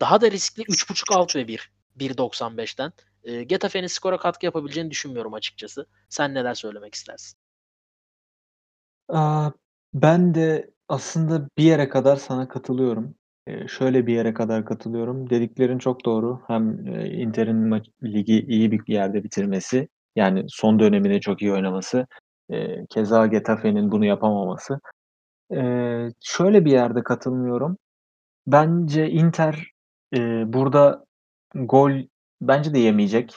Daha 0.00 0.20
da 0.20 0.30
riskli 0.30 0.62
3.5 0.62 1.14
alt 1.14 1.36
ve 1.36 1.48
1. 1.48 1.70
1.95'ten. 1.98 2.92
E, 3.24 3.42
Getafe'nin 3.42 3.86
skora 3.86 4.18
katkı 4.18 4.46
yapabileceğini 4.46 4.90
düşünmüyorum 4.90 5.34
açıkçası. 5.34 5.86
Sen 6.08 6.34
neler 6.34 6.54
söylemek 6.54 6.94
istersin? 6.94 7.38
Ben 9.94 10.34
de 10.34 10.70
aslında 10.88 11.48
bir 11.58 11.64
yere 11.64 11.88
kadar 11.88 12.16
sana 12.16 12.48
katılıyorum. 12.48 13.14
Şöyle 13.68 14.06
bir 14.06 14.14
yere 14.14 14.34
kadar 14.34 14.64
katılıyorum. 14.64 15.30
Dediklerin 15.30 15.78
çok 15.78 16.04
doğru. 16.04 16.40
Hem 16.46 16.86
Inter'in 17.06 17.82
ligi 18.02 18.46
iyi 18.48 18.72
bir 18.72 18.80
yerde 18.86 19.24
bitirmesi, 19.24 19.88
yani 20.16 20.44
son 20.48 20.78
dönemini 20.78 21.20
çok 21.20 21.42
iyi 21.42 21.52
oynaması, 21.52 22.06
keza 22.90 23.26
Getafe'nin 23.26 23.90
bunu 23.90 24.04
yapamaması. 24.04 24.80
Şöyle 26.20 26.64
bir 26.64 26.70
yerde 26.70 27.02
katılmıyorum. 27.02 27.78
Bence 28.46 29.10
Inter 29.10 29.70
burada 30.52 31.04
gol 31.54 31.92
bence 32.40 32.74
de 32.74 32.78
yemeyecek. 32.78 33.36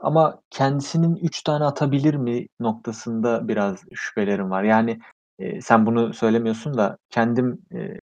Ama 0.00 0.40
kendisinin 0.50 1.16
3 1.16 1.42
tane 1.42 1.64
atabilir 1.64 2.14
mi 2.14 2.46
noktasında 2.60 3.48
biraz 3.48 3.84
şüphelerim 3.94 4.50
var. 4.50 4.62
Yani 4.62 5.00
e, 5.38 5.60
sen 5.60 5.86
bunu 5.86 6.14
söylemiyorsun 6.14 6.76
da 6.76 6.98
kendim 7.10 7.58
e, 7.74 7.98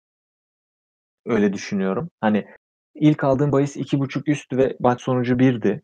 öyle 1.25 1.53
düşünüyorum. 1.53 2.09
Hani 2.21 2.47
ilk 2.95 3.23
aldığım 3.23 3.51
bahis 3.51 3.77
2.5 3.77 4.27
üst 4.27 4.53
ve 4.53 4.77
maç 4.79 5.01
sonucu 5.01 5.39
1'di. 5.39 5.81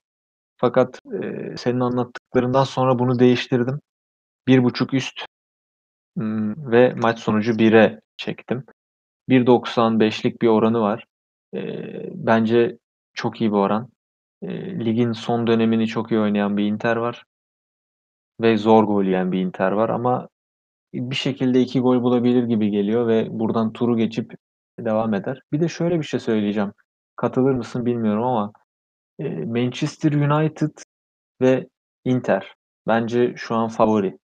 Fakat 0.57 0.99
e, 1.23 1.57
senin 1.57 1.79
anlattıklarından 1.79 2.63
sonra 2.63 2.99
bunu 2.99 3.19
değiştirdim. 3.19 3.81
1.5 4.47 4.93
üst 4.93 5.25
ve 6.71 6.93
maç 6.93 7.19
sonucu 7.19 7.51
1'e 7.59 7.99
çektim. 8.17 8.65
1.95'lik 9.29 10.41
bir 10.41 10.47
oranı 10.47 10.81
var. 10.81 11.05
E, 11.55 11.59
bence 12.15 12.77
çok 13.13 13.41
iyi 13.41 13.51
bir 13.51 13.57
oran. 13.57 13.89
E, 14.41 14.79
ligin 14.85 15.11
son 15.11 15.47
dönemini 15.47 15.87
çok 15.87 16.11
iyi 16.11 16.19
oynayan 16.19 16.57
bir 16.57 16.65
Inter 16.65 16.95
var. 16.95 17.23
Ve 18.41 18.57
zor 18.57 18.83
gol 18.83 19.03
yiyen 19.03 19.31
bir 19.31 19.39
Inter 19.39 19.71
var 19.71 19.89
ama 19.89 20.27
bir 20.93 21.15
şekilde 21.15 21.61
2 21.61 21.79
gol 21.79 22.01
bulabilir 22.03 22.43
gibi 22.43 22.69
geliyor 22.71 23.07
ve 23.07 23.27
buradan 23.29 23.73
turu 23.73 23.97
geçip 23.97 24.33
devam 24.79 25.13
eder. 25.13 25.41
Bir 25.51 25.59
de 25.59 25.67
şöyle 25.67 25.99
bir 25.99 26.05
şey 26.05 26.19
söyleyeceğim. 26.19 26.73
Katılır 27.15 27.51
mısın 27.53 27.85
bilmiyorum 27.85 28.23
ama 28.23 28.53
e, 29.19 29.29
Manchester 29.29 30.11
United 30.13 30.71
ve 31.41 31.67
Inter 32.05 32.53
bence 32.87 33.33
şu 33.37 33.55
an 33.55 33.69
favori. 33.69 34.17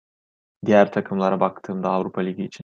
Diğer 0.65 0.91
takımlara 0.91 1.39
baktığımda 1.39 1.89
Avrupa 1.89 2.21
Ligi 2.21 2.43
için. 2.43 2.61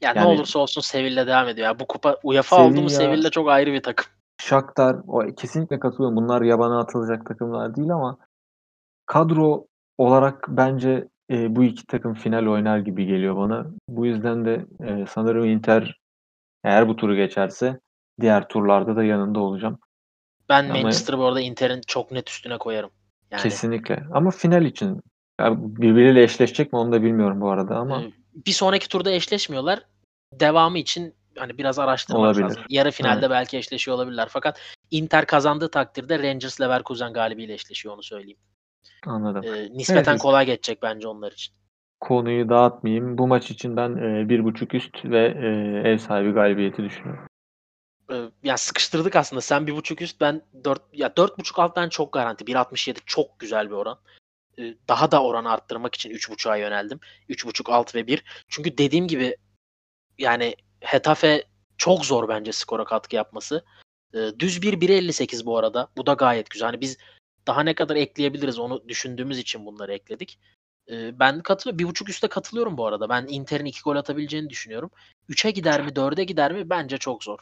Ya 0.00 0.12
ne 0.12 0.18
Yani- 0.18 0.28
olursa 0.28 0.58
olsun 0.58 0.80
Sevilla 0.80 1.26
devam 1.26 1.48
ediyor. 1.48 1.66
Ya 1.66 1.80
bu 1.80 1.86
kupa 1.86 2.16
UEFA 2.22 2.64
oldu 2.66 2.82
mu 2.82 2.88
Sevilla- 2.90 2.96
Sevilla 3.12 3.30
çok 3.30 3.48
ayrı 3.48 3.72
bir 3.72 3.82
takım. 3.82 4.06
Shakhtar 4.40 4.96
o 5.06 5.34
kesinlikle 5.36 5.78
katılıyorum. 5.78 6.16
Bunlar 6.16 6.42
yabana 6.42 6.80
atılacak 6.80 7.26
takımlar 7.26 7.76
değil 7.76 7.90
ama 7.90 8.18
kadro 9.06 9.66
olarak 9.98 10.44
bence 10.48 11.08
e, 11.30 11.56
bu 11.56 11.64
iki 11.64 11.86
takım 11.86 12.14
final 12.14 12.46
oynar 12.46 12.78
gibi 12.78 13.06
geliyor 13.06 13.36
bana. 13.36 13.66
Bu 13.88 14.06
yüzden 14.06 14.44
de 14.44 14.66
e, 14.80 15.06
sanırım 15.06 15.44
Inter 15.44 16.00
eğer 16.64 16.88
bu 16.88 16.96
turu 16.96 17.16
geçerse 17.16 17.80
diğer 18.20 18.48
turlarda 18.48 18.96
da 18.96 19.04
yanında 19.04 19.40
olacağım. 19.40 19.78
Ben 20.48 20.64
Ama- 20.64 20.82
Manchester'ı 20.82 21.18
bu 21.18 21.24
arada 21.24 21.40
Inter'in 21.40 21.80
çok 21.86 22.10
net 22.10 22.28
üstüne 22.30 22.58
koyarım. 22.58 22.90
Yani 23.30 23.42
Kesinlikle. 23.42 24.04
Ama 24.12 24.30
final 24.30 24.64
için 24.64 25.00
ya 25.40 25.54
birbiriyle 25.58 26.22
eşleşecek 26.22 26.72
mi 26.72 26.78
onu 26.78 26.92
da 26.92 27.02
bilmiyorum 27.02 27.40
bu 27.40 27.50
arada 27.50 27.76
ama 27.76 28.02
e, 28.02 28.12
bir 28.46 28.52
sonraki 28.52 28.88
turda 28.88 29.10
eşleşmiyorlar. 29.10 29.82
Devamı 30.32 30.78
için 30.78 31.14
hani 31.38 31.58
biraz 31.58 31.78
araştırmak 31.78 32.20
Olabilir. 32.20 32.44
lazım. 32.44 32.62
Yarı 32.68 32.90
finalde 32.90 33.18
Evet. 33.18 33.30
belki 33.30 33.56
eşleşiyor 33.56 33.96
olabilirler. 33.96 34.28
Fakat 34.30 34.60
Inter 34.90 35.26
kazandığı 35.26 35.70
takdirde 35.70 36.18
Rangers 36.18 36.60
Leverkusen 36.60 37.12
galibiyle 37.12 37.54
eşleşiyor 37.54 37.94
onu 37.94 38.02
söyleyeyim. 38.02 38.38
anladım. 39.06 39.44
E, 39.44 39.68
nispeten 39.78 40.12
Evet. 40.12 40.22
kolay 40.22 40.46
geçecek 40.46 40.82
bence 40.82 41.08
onlar 41.08 41.32
için. 41.32 41.54
Konuyu 42.00 42.48
dağıtmayayım. 42.48 43.18
Bu 43.18 43.26
maç 43.26 43.50
için 43.50 43.76
ben 43.76 43.96
e, 43.96 44.28
bir 44.28 44.44
buçuk 44.44 44.74
üst 44.74 45.04
ve 45.04 45.26
e, 45.26 45.48
ev 45.90 45.98
sahibi 45.98 46.30
galibiyeti 46.30 46.82
düşünüyorum. 46.84 47.26
E, 48.12 48.16
ya 48.42 48.56
sıkıştırdık 48.56 49.16
aslında. 49.16 49.40
Sen 49.40 49.66
bir 49.66 49.76
buçuk 49.76 50.02
üst 50.02 50.20
ben 50.20 50.42
dört 50.64 50.82
ya 50.92 51.16
dört 51.16 51.38
buçuk 51.38 51.58
alttan 51.58 51.88
çok 51.88 52.12
garanti. 52.12 52.44
1.67 52.44 52.98
çok 53.06 53.38
güzel 53.38 53.66
bir 53.66 53.74
oran. 53.74 53.98
E, 54.58 54.74
daha 54.88 55.10
da 55.10 55.22
oranı 55.22 55.50
arttırmak 55.50 55.94
için 55.94 56.10
3.5'a 56.10 56.56
yöneldim. 56.56 57.00
3.5 57.28 57.72
alt 57.72 57.94
ve 57.94 58.06
1. 58.06 58.24
Çünkü 58.48 58.78
dediğim 58.78 59.08
gibi 59.08 59.36
yani 60.18 60.56
Hetafe 60.84 61.44
çok 61.78 62.06
zor 62.06 62.28
bence 62.28 62.52
skora 62.52 62.84
katkı 62.84 63.16
yapması. 63.16 63.64
E, 64.14 64.18
düz 64.38 64.62
bir 64.62 64.80
1.58 64.80 65.46
bu 65.46 65.58
arada. 65.58 65.88
Bu 65.96 66.06
da 66.06 66.12
gayet 66.12 66.50
güzel. 66.50 66.66
Hani 66.66 66.80
biz 66.80 66.98
Daha 67.46 67.62
ne 67.62 67.74
kadar 67.74 67.96
ekleyebiliriz 67.96 68.58
onu 68.58 68.88
düşündüğümüz 68.88 69.38
için 69.38 69.66
bunları 69.66 69.92
ekledik. 69.92 70.38
Ee, 70.90 71.18
ben 71.18 71.40
katılıyorum. 71.40 71.78
Bir 71.78 71.84
buçuk 71.84 72.08
üste 72.08 72.28
katılıyorum 72.28 72.76
bu 72.76 72.86
arada. 72.86 73.08
Ben 73.08 73.26
Inter'in 73.28 73.64
iki 73.64 73.82
gol 73.82 73.96
atabileceğini 73.96 74.50
düşünüyorum. 74.50 74.90
Üçe 75.28 75.50
gider 75.50 75.84
mi, 75.84 75.96
dörde 75.96 76.24
gider 76.24 76.52
mi? 76.52 76.70
Bence 76.70 76.98
çok 76.98 77.24
zor. 77.24 77.38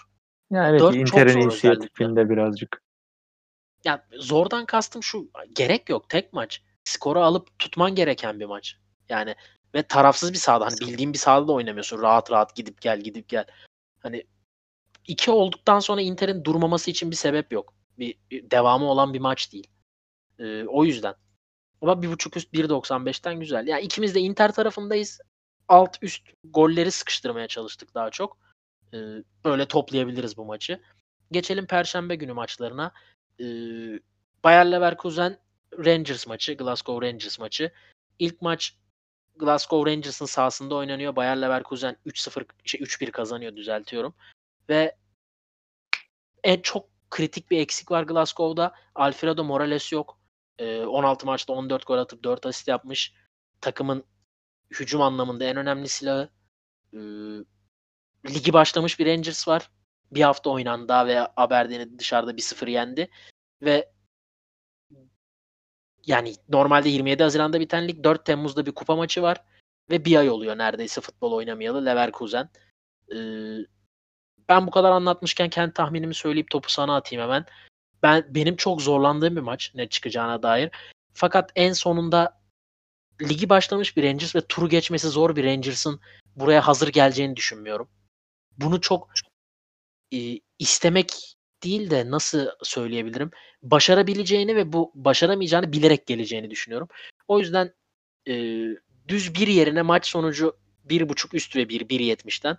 Ya 0.51 0.69
evet 0.69 0.81
Dört 0.81 0.95
Inter'in 0.95 1.41
inisiyatifinde 1.41 2.31
birazcık. 2.31 2.83
Ya 3.85 4.07
zordan 4.19 4.67
kastım 4.67 5.03
şu. 5.03 5.31
Gerek 5.55 5.89
yok. 5.89 6.09
Tek 6.09 6.33
maç. 6.33 6.63
Skoru 6.85 7.21
alıp 7.21 7.59
tutman 7.59 7.95
gereken 7.95 8.41
bir 8.41 8.45
maç. 8.45 8.77
Yani 9.09 9.35
ve 9.75 9.83
tarafsız 9.83 10.33
bir 10.33 10.39
sahada. 10.39 10.67
Hani 10.67 10.81
bildiğin 10.81 11.13
bir 11.13 11.19
sahada 11.19 11.49
da 11.49 11.53
oynamıyorsun. 11.53 12.03
Rahat 12.03 12.31
rahat 12.31 12.57
gidip 12.57 12.81
gel 12.81 13.01
gidip 13.01 13.29
gel. 13.29 13.47
Hani 14.01 14.25
iki 15.09 15.31
olduktan 15.31 15.81
sonra 15.81 16.01
Inter'in 16.01 16.45
durmaması 16.45 16.91
için 16.91 17.11
bir 17.11 17.17
sebep 17.17 17.53
yok. 17.53 17.75
Bir, 17.99 18.19
bir 18.31 18.51
devamı 18.51 18.91
olan 18.91 19.15
bir 19.15 19.21
maç 19.21 19.53
değil. 19.53 19.67
Ee, 20.39 20.65
o 20.65 20.85
yüzden. 20.85 21.15
Ama 21.81 22.03
bir 22.03 22.09
buçuk 22.09 22.37
üst 22.37 22.55
1.95'ten 22.55 23.41
güzel. 23.41 23.67
Yani 23.67 23.83
ikimiz 23.83 24.15
de 24.15 24.21
Inter 24.21 24.53
tarafındayız. 24.53 25.21
Alt 25.69 25.97
üst 26.03 26.23
golleri 26.45 26.91
sıkıştırmaya 26.91 27.49
çalıştık 27.49 27.95
daha 27.95 28.11
çok. 28.11 28.39
Ee, 28.95 28.99
böyle 29.45 29.69
toplayabiliriz 29.69 30.37
bu 30.37 30.45
maçı. 30.45 30.81
Geçelim 31.31 31.67
Perşembe 31.67 32.15
günü 32.15 32.33
maçlarına. 32.33 32.93
Ee, 33.41 33.45
Bayer 34.45 34.73
Leverkusen 34.73 35.39
Rangers 35.79 36.27
maçı, 36.27 36.55
Glasgow 36.55 37.09
Rangers 37.09 37.39
maçı. 37.39 37.73
İlk 38.19 38.43
maç 38.43 38.77
Glasgow 39.37 39.91
Rangers'ın 39.91 40.27
sahasında 40.27 40.75
oynanıyor. 40.75 41.17
Bayer 41.17 41.43
Leverkusen 41.43 41.97
3-0 42.07 42.45
şey 42.65 42.81
3-1 42.81 43.11
kazanıyor 43.11 43.57
düzeltiyorum. 43.57 44.15
Ve 44.69 44.97
en 46.45 46.61
çok 46.61 46.89
kritik 47.11 47.51
bir 47.51 47.59
eksik 47.59 47.91
var 47.91 48.03
Glasgow'da. 48.03 48.75
Alfredo 48.95 49.45
Morales 49.45 49.93
yok. 49.93 50.19
Ee, 50.59 50.81
16 50.81 51.27
maçta 51.27 51.53
14 51.53 51.87
gol 51.87 51.99
atıp 51.99 52.25
4 52.25 52.47
asist 52.47 52.69
yapmış. 52.69 53.15
Takımın 53.61 54.05
hücum 54.71 55.03
anlamında 55.03 55.45
en 55.45 55.57
önemli 55.57 55.89
silahı. 55.89 56.29
Ee, 56.95 56.99
ligi 58.29 58.53
başlamış 58.53 58.99
bir 58.99 59.07
Rangers 59.07 59.49
var. 59.49 59.71
Bir 60.13 60.23
hafta 60.23 60.51
oynandı 60.51 60.89
daha 60.89 61.07
ve 61.07 61.29
Aberdeen'i 61.37 61.99
dışarıda 61.99 62.37
1-0 62.37 62.71
yendi. 62.71 63.11
Ve 63.63 63.93
yani 66.07 66.35
normalde 66.49 66.89
27 66.89 67.23
Haziran'da 67.23 67.61
biten 67.61 67.89
lig 67.89 68.05
4 68.05 68.25
Temmuz'da 68.25 68.67
bir 68.67 68.73
kupa 68.73 68.97
maçı 68.97 69.23
var. 69.23 69.45
Ve 69.91 70.05
bir 70.05 70.17
ay 70.17 70.31
oluyor 70.31 70.59
neredeyse 70.59 71.01
futbol 71.01 71.33
oynamayalı 71.33 71.87
Leverkusen. 71.87 72.49
Ee, 73.15 73.17
ben 74.49 74.67
bu 74.67 74.71
kadar 74.71 74.91
anlatmışken 74.91 75.51
kendi 75.51 75.73
tahminimi 75.73 76.15
söyleyip 76.15 76.51
topu 76.51 76.71
sana 76.71 76.97
atayım 76.97 77.25
hemen. 77.25 77.47
Ben 78.03 78.35
benim 78.35 78.57
çok 78.57 78.83
zorlandığım 78.83 79.37
bir 79.37 79.41
maç 79.41 79.73
ne 79.75 79.89
çıkacağına 79.89 80.43
dair. 80.43 80.71
Fakat 81.13 81.53
en 81.57 81.73
sonunda 81.73 82.41
ligi 83.23 83.49
başlamış 83.49 83.97
bir 83.97 84.03
Rangers 84.03 84.37
ve 84.37 84.41
turu 84.41 84.69
geçmesi 84.69 85.09
zor 85.09 85.37
bir 85.37 85.45
Rangers'ın 85.45 86.01
buraya 86.37 86.67
hazır 86.67 86.89
geleceğini 86.89 87.37
düşünmüyorum. 87.37 87.89
Bunu 88.59 88.81
çok 88.81 89.11
e, 90.15 90.41
istemek 90.59 91.37
değil 91.65 91.91
de 91.91 92.11
nasıl 92.11 92.47
söyleyebilirim? 92.63 93.31
Başarabileceğini 93.63 94.57
ve 94.57 94.73
bu 94.73 94.93
başaramayacağını 94.95 95.73
bilerek 95.73 96.07
geleceğini 96.07 96.51
düşünüyorum. 96.51 96.89
O 97.29 97.39
yüzden 97.39 97.73
e, 98.29 98.35
düz 99.09 99.35
bir 99.35 99.47
yerine 99.47 99.83
maç 99.83 100.07
sonucu 100.07 100.57
bir 100.85 101.09
buçuk 101.09 101.35
üst 101.35 101.57
ve 101.57 101.69
bir 101.69 101.81
1.70'ten 101.81 102.57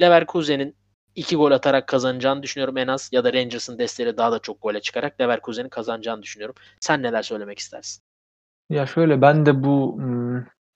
Leverkusen'in 0.00 0.76
iki 1.14 1.36
gol 1.36 1.50
atarak 1.50 1.86
kazanacağını 1.86 2.42
düşünüyorum 2.42 2.76
en 2.76 2.86
az 2.86 3.08
ya 3.12 3.24
da 3.24 3.32
Rangers'ın 3.32 3.78
desteğiyle 3.78 4.16
daha 4.16 4.32
da 4.32 4.38
çok 4.38 4.62
gole 4.62 4.80
çıkarak 4.80 5.20
Leverkusen'in 5.20 5.68
kazanacağını 5.68 6.22
düşünüyorum. 6.22 6.54
Sen 6.80 7.02
neler 7.02 7.22
söylemek 7.22 7.58
istersin? 7.58 8.02
Ya 8.70 8.86
şöyle 8.86 9.20
ben 9.20 9.46
de 9.46 9.64
bu 9.64 10.00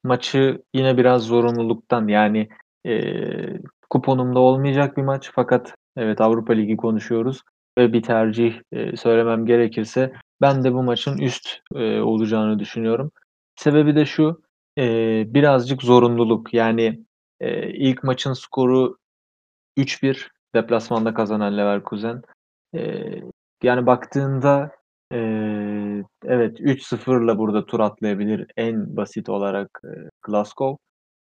maçı 0.05 0.63
yine 0.75 0.97
biraz 0.97 1.23
zorunluluktan 1.23 2.09
yani 2.09 2.49
e, 2.87 3.15
kuponumda 3.91 4.39
olmayacak 4.39 4.97
bir 4.97 5.03
maç 5.03 5.31
fakat 5.35 5.75
evet 5.97 6.21
Avrupa 6.21 6.53
Ligi 6.53 6.77
konuşuyoruz 6.77 7.43
ve 7.79 7.93
bir 7.93 8.03
tercih 8.03 8.61
e, 8.73 8.97
söylemem 8.97 9.47
gerekirse 9.47 10.13
ben 10.41 10.65
de 10.65 10.75
bu 10.75 10.83
maçın 10.83 11.19
üst 11.19 11.61
e, 11.75 12.01
olacağını 12.01 12.59
düşünüyorum. 12.59 13.11
Sebebi 13.57 13.97
de 13.97 14.07
şu 14.07 14.43
e, 14.79 14.85
birazcık 15.35 15.83
zorunluluk 15.83 16.55
yani 16.55 17.05
ilk 17.73 18.05
maçın 18.05 18.33
skoru 18.33 18.99
3-1 19.79 20.29
deplasmanda 20.55 21.15
kazanan 21.15 21.57
Leverkusen. 21.57 22.23
Yani 23.63 23.87
baktığında 23.87 24.71
evet 26.25 26.61
3-0'la 26.61 27.39
burada 27.39 27.67
tur 27.67 27.81
atlayabilir 27.81 28.47
en 28.57 28.97
basit 28.97 29.29
olarak 29.29 29.83
Glasgow. 30.23 30.77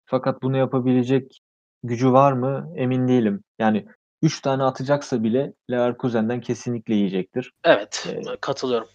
Fakat 0.06 0.42
bunu 0.42 0.56
yapabilecek 0.56 1.40
gücü 1.82 2.12
var 2.12 2.32
mı 2.32 2.72
emin 2.76 3.08
değilim. 3.08 3.42
Yani 3.58 3.86
3 4.26 4.40
tane 4.40 4.62
atacaksa 4.62 5.22
bile 5.22 5.52
Leverkusen'den 5.70 6.40
kesinlikle 6.40 6.94
yiyecektir. 6.94 7.52
Evet, 7.64 8.06
Ee, 8.08 8.36
katılıyorum. 8.40 8.88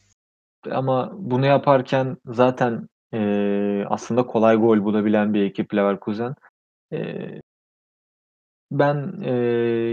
Ama 0.72 1.12
bunu 1.14 1.46
yaparken 1.46 2.18
zaten 2.26 2.90
e, 3.14 3.20
aslında 3.90 4.26
kolay 4.26 4.56
gol 4.56 4.84
bulabilen 4.84 5.34
bir 5.34 5.44
ekip 5.44 5.76
Leverkusen. 5.76 6.36
E, 6.94 6.98
ben 8.72 9.22
e, 9.24 9.34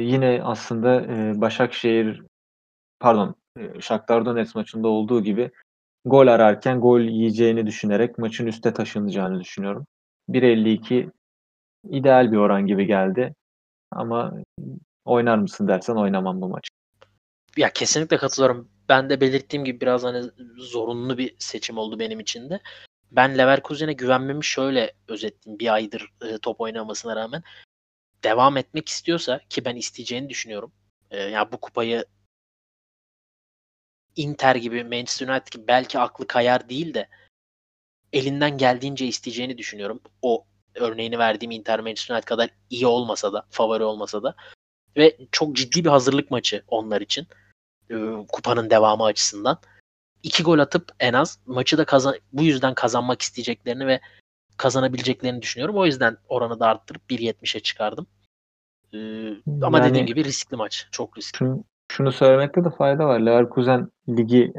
yine 0.03 0.41
aslında 0.45 1.03
e, 1.03 1.41
Başakşehir 1.41 2.23
pardon 3.01 3.35
e, 3.59 3.81
Shakhtar 3.81 4.27
Donetsk 4.27 4.55
maçında 4.55 4.89
olduğu 4.89 5.23
gibi 5.23 5.51
gol 6.05 6.27
ararken 6.27 6.81
gol 6.81 7.01
yiyeceğini 7.01 7.67
düşünerek 7.67 8.19
maçın 8.19 8.47
üste 8.47 8.73
taşınacağını 8.73 9.41
düşünüyorum. 9.41 9.87
1.52 10.29 11.11
ideal 11.91 12.33
bir 12.33 12.37
oran 12.37 12.67
gibi 12.67 12.87
geldi. 12.87 13.35
Ama 13.91 14.33
oynar 15.09 15.39
mısın 15.39 15.69
dersen 15.69 15.95
oynamam 15.95 16.41
bu 16.41 16.49
maçı. 16.49 16.69
Ya 17.57 17.73
kesinlikle 17.73 18.17
katılıyorum. 18.17 18.69
Ben 18.89 19.11
de 19.11 19.21
belirttiğim 19.21 19.65
gibi 19.65 19.81
biraz 19.81 20.05
hani 20.05 20.31
zorunlu 20.57 21.19
bir 21.19 21.35
seçim 21.39 21.79
oldu 21.79 21.99
benim 21.99 22.21
için 22.21 22.51
de. 22.51 22.61
Ben 23.11 23.39
Leverkusen'e 23.39 23.93
güvenmemi 23.93 24.45
şöyle 24.45 24.93
özetleyeyim. 25.09 25.59
Bir 25.59 25.75
aydır 25.75 26.13
e, 26.23 26.39
top 26.39 26.61
oynamasına 26.61 27.17
rağmen 27.17 27.43
devam 28.25 28.57
etmek 28.57 28.89
istiyorsa 28.89 29.41
ki 29.51 29.65
ben 29.65 29.77
isteyeceğini 29.77 30.31
düşünüyorum. 30.31 30.73
E, 31.11 31.23
ya 31.23 31.53
bu 31.53 31.57
kupayı 31.57 32.05
Inter 34.17 34.57
gibi 34.57 34.85
Manchester 34.85 35.29
United 35.29 35.53
gibi 35.53 35.69
belki 35.69 35.99
aklı 35.99 36.27
kayar 36.27 36.69
değil 36.69 36.95
de 36.95 37.09
elinden 38.13 38.59
geldiğince 38.59 39.07
isteyeceğini 39.07 39.59
düşünüyorum. 39.59 40.01
O 40.23 40.47
örneğini 40.75 41.19
verdiğim 41.19 41.51
Inter 41.51 41.81
Manchester 41.81 42.15
United 42.15 42.29
kadar 42.29 42.51
iyi 42.71 42.87
olmasa 42.87 43.33
da, 43.33 43.47
favori 43.51 43.85
olmasa 43.85 44.23
da 44.23 44.35
ve 44.97 45.17
çok 45.33 45.57
ciddi 45.57 45.85
bir 45.85 45.91
hazırlık 45.91 46.31
maçı 46.31 46.63
onlar 46.69 47.01
için. 47.01 47.27
E, 47.91 47.95
kupanın 48.29 48.71
devamı 48.71 49.05
açısından. 49.05 49.59
iki 50.23 50.43
gol 50.43 50.59
atıp 50.59 50.93
en 51.01 51.13
az 51.13 51.39
maçı 51.47 51.79
da 51.79 51.85
kazan 51.85 52.15
bu 52.33 52.43
yüzden 52.43 52.75
kazanmak 52.75 53.23
isteyeceklerini 53.23 53.87
ve 53.87 54.01
kazanabileceklerini 54.57 55.43
düşünüyorum. 55.43 55.77
O 55.77 55.87
yüzden 55.87 56.17
oranı 56.29 56.61
da 56.61 56.67
arttırıp 56.67 57.03
1.70'e 57.11 57.61
çıkardım. 57.61 58.07
Ee, 58.95 58.97
ama 59.63 59.79
Yani- 59.79 59.91
dediğim 59.91 60.07
gibi 60.07 60.25
riskli 60.25 60.57
maç. 60.57 60.89
Çok 60.91 61.19
riskli. 61.19 61.39
Şunu, 61.39 61.65
şunu 61.93 62.13
söylemekte 62.13 62.65
de 62.65 62.71
fayda 62.71 63.07
var. 63.07 63.21
Leverkusen 63.21 63.91
ligi 64.09 64.53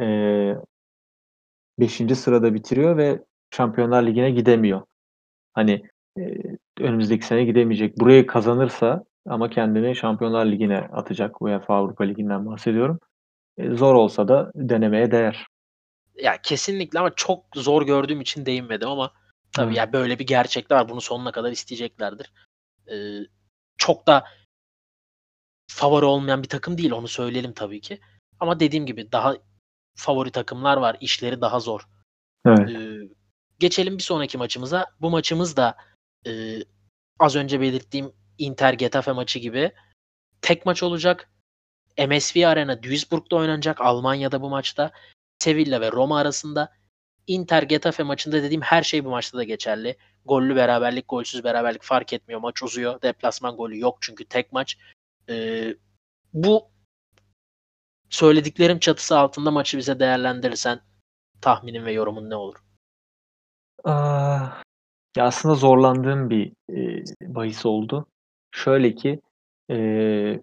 5. 1.80 2.16
sırada 2.16 2.54
bitiriyor 2.54 2.98
ve 2.98 3.24
Şampiyonlar 3.52 4.04
Ligi'ne 4.04 4.32
gidemiyor. 4.32 4.82
Hani 5.54 5.84
e, 6.20 6.22
önümüzdeki 6.80 7.26
sene 7.26 7.44
gidemeyecek. 7.44 8.00
Burayı 8.00 8.28
kazanırsa 8.28 9.04
ama 9.26 9.50
kendini 9.50 9.96
Şampiyonlar 9.96 10.46
Ligi'ne 10.46 10.78
atacak. 10.78 11.42
UEFA 11.42 11.76
Avrupa 11.76 12.04
Ligi'nden 12.04 12.46
bahsediyorum. 12.46 13.00
E, 13.58 13.70
zor 13.76 13.96
olsa 13.96 14.28
da 14.28 14.52
denemeye 14.56 15.12
değer. 15.12 15.48
Ya 16.16 16.42
kesinlikle 16.42 17.00
ama 17.00 17.16
çok 17.16 17.46
zor 17.56 17.82
gördüğüm 17.86 18.22
için 18.22 18.46
değinmedim 18.46 18.90
ama 18.90 19.14
tabii 19.52 19.72
Hı. 19.72 19.78
ya 19.78 19.94
böyle 19.94 20.20
bir 20.20 20.28
gerçek 20.28 20.70
de 20.70 20.76
var. 20.76 20.90
Bunu 20.90 21.02
sonuna 21.02 21.32
kadar 21.32 21.52
isteyeceklerdir. 21.52 22.34
Ee, 22.92 23.20
çok 23.78 24.08
da 24.08 24.26
favori 25.72 26.06
olmayan 26.06 26.44
bir 26.44 26.48
takım 26.48 26.78
değil 26.78 26.92
onu 26.92 27.08
söyleyelim 27.08 27.54
tabii 27.54 27.82
ki. 27.82 28.00
Ama 28.40 28.60
dediğim 28.60 28.86
gibi 28.86 29.12
daha 29.12 29.36
favori 29.96 30.32
takımlar 30.32 30.78
var. 30.78 30.98
İşleri 31.02 31.42
daha 31.42 31.60
zor. 31.60 31.82
Evet. 32.46 32.70
Ee, 32.70 33.10
geçelim 33.60 33.98
bir 33.98 34.04
sonraki 34.04 34.38
maçımıza. 34.38 34.86
Bu 35.02 35.10
maçımız 35.10 35.58
da 35.58 35.78
e, 36.28 36.32
az 37.20 37.36
önce 37.36 37.62
belirttiğim 37.62 38.12
Inter 38.40 38.74
Getafe 38.74 39.12
maçı 39.12 39.40
gibi 39.40 39.72
tek 40.42 40.66
maç 40.66 40.84
olacak. 40.84 41.30
MSV 42.08 42.48
Arena 42.48 42.84
Duisburg'da 42.84 43.36
oynanacak 43.36 43.82
Almanya'da 43.82 44.42
bu 44.42 44.50
maçta. 44.50 44.92
Sevilla 45.40 45.82
ve 45.82 45.92
Roma 45.92 46.20
arasında. 46.20 46.74
Inter 47.28 47.64
Getafe 47.64 48.04
maçında 48.04 48.44
dediğim 48.44 48.62
her 48.62 48.84
şey 48.84 49.06
bu 49.06 49.10
maçta 49.10 49.38
da 49.38 49.44
geçerli. 49.44 49.98
Gollü 50.26 50.56
beraberlik, 50.56 51.10
golsüz 51.10 51.44
beraberlik 51.44 51.84
fark 51.84 52.14
etmiyor. 52.14 52.42
Maç 52.42 52.64
uzuyor. 52.64 53.02
Deplasman 53.02 53.56
golü 53.56 53.80
yok 53.80 53.98
çünkü 54.02 54.26
tek 54.26 54.52
maç. 54.52 54.78
Ee, 55.30 55.76
bu 56.34 56.70
söylediklerim 58.10 58.80
çatısı 58.80 59.18
altında 59.18 59.52
maçı 59.52 59.78
bize 59.78 60.00
değerlendirirsen 60.00 60.82
tahminin 61.42 61.86
ve 61.86 61.92
yorumun 61.92 62.30
ne 62.30 62.36
olur? 62.36 62.56
Aa, 63.84 64.48
ya 65.18 65.26
aslında 65.26 65.56
zorlandığım 65.56 66.30
bir 66.30 66.52
e, 66.70 67.04
bahis 67.22 67.66
oldu. 67.66 68.08
Şöyle 68.52 68.96
ki 68.96 69.22
e, 69.72 70.40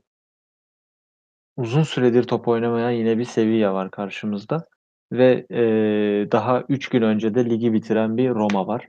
uzun 1.56 1.82
süredir 1.82 2.22
top 2.24 2.48
oynamayan 2.48 2.90
yine 2.90 3.18
bir 3.18 3.24
seviye 3.24 3.70
var 3.72 3.90
karşımızda 3.90 4.66
ve 5.12 5.46
e, 5.50 5.62
daha 6.32 6.64
3 6.68 6.88
gün 6.88 7.02
önce 7.02 7.34
de 7.34 7.44
ligi 7.50 7.72
bitiren 7.72 8.16
bir 8.16 8.30
Roma 8.30 8.66
var. 8.66 8.88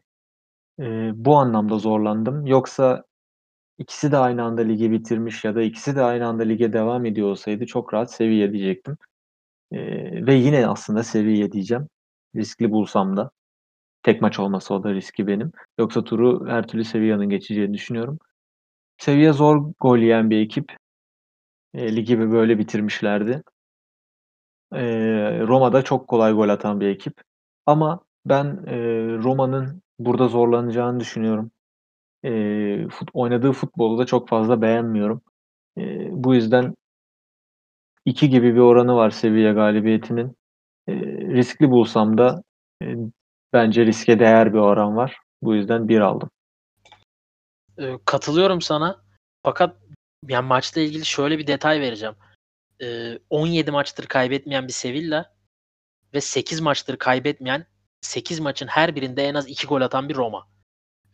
E, 0.80 1.12
bu 1.15 1.38
anlamda 1.38 1.77
zorlandım. 1.77 2.45
Yoksa 2.45 3.03
ikisi 3.80 4.13
de 4.13 4.17
aynı 4.17 4.43
anda 4.43 4.62
ligi 4.62 4.91
bitirmiş 4.91 5.45
ya 5.45 5.56
da 5.56 5.62
ikisi 5.62 5.95
de 5.95 6.03
aynı 6.03 6.27
anda 6.27 6.43
lige 6.43 6.73
devam 6.73 7.06
ediyor 7.06 7.30
olsaydı 7.30 7.65
çok 7.65 7.93
rahat 7.93 8.13
seviye 8.13 8.53
diyecektim. 8.53 8.97
E, 9.73 9.77
ve 10.27 10.36
yine 10.36 10.67
aslında 10.67 11.03
seviye 11.03 11.51
diyeceğim. 11.51 11.88
Riskli 12.36 12.71
bulsam 12.71 13.17
da. 13.17 13.32
Tek 14.03 14.21
maç 14.21 14.39
olması 14.39 14.73
o 14.73 14.84
da 14.84 14.93
riski 14.93 15.27
benim. 15.27 15.51
Yoksa 15.80 16.03
turu 16.03 16.47
her 16.49 16.67
türlü 16.67 16.84
Sevilla'nın 16.84 17.30
geçeceğini 17.30 17.73
düşünüyorum. 17.73 18.19
Sevilla 18.98 19.34
zor 19.34 19.74
gol 19.80 19.98
yiyen 19.98 20.30
bir 20.30 20.38
ekip. 20.42 20.78
E, 21.74 21.96
ligi 21.96 22.20
böyle 22.20 22.60
bitirmişlerdi. 22.60 23.44
E, 24.74 24.82
Roma'da 25.48 25.82
çok 25.82 26.08
kolay 26.08 26.34
gol 26.34 26.50
atan 26.50 26.80
bir 26.80 26.88
ekip. 26.88 27.14
Ama 27.66 28.00
ben 28.26 28.46
e, 28.68 28.76
Roma'nın 29.24 29.82
burada 30.00 30.28
zorlanacağını 30.28 31.00
düşünüyorum. 31.00 31.52
E, 32.26 32.90
fut, 32.90 33.10
oynadığı 33.14 33.52
futbolu 33.52 33.98
da 33.98 34.06
çok 34.06 34.30
fazla 34.30 34.62
beğenmiyorum. 34.62 35.22
E, 35.78 36.10
bu 36.12 36.36
yüzden 36.36 36.76
2 38.06 38.30
gibi 38.30 38.56
bir 38.56 38.60
oranı 38.60 38.96
var 38.96 39.10
Sevilla 39.10 39.52
galibiyetinin. 39.54 40.36
E, 40.88 40.94
riskli 41.36 41.72
bulsam 41.72 42.18
da 42.18 42.44
e, 42.84 42.96
bence 43.54 43.86
riske 43.86 44.20
değer 44.20 44.54
bir 44.54 44.60
oran 44.60 44.96
var. 44.98 45.20
Bu 45.44 45.56
yüzden 45.56 45.88
1 45.88 46.00
aldım. 46.02 46.30
Ee, 47.80 48.00
katılıyorum 48.06 48.62
sana. 48.62 49.02
Fakat 49.44 49.76
yani 50.28 50.48
maçla 50.48 50.82
ilgili 50.82 51.06
şöyle 51.06 51.38
bir 51.38 51.48
detay 51.48 51.82
vereceğim. 51.82 52.16
Ee, 52.82 53.20
17 53.30 53.72
maçtır 53.72 54.06
kaybetmeyen 54.06 54.68
bir 54.68 54.74
Sevilla 54.74 55.36
ve 56.13 56.22
8 56.22 56.62
maçtır 56.62 56.98
kaybetmeyen 56.98 57.66
8 58.02 58.40
maçın 58.40 58.68
her 58.68 58.96
birinde 58.96 59.28
en 59.28 59.34
az 59.36 59.50
2 59.50 59.68
gol 59.68 59.82
atan 59.82 60.10
bir 60.10 60.16
Roma. 60.16 60.48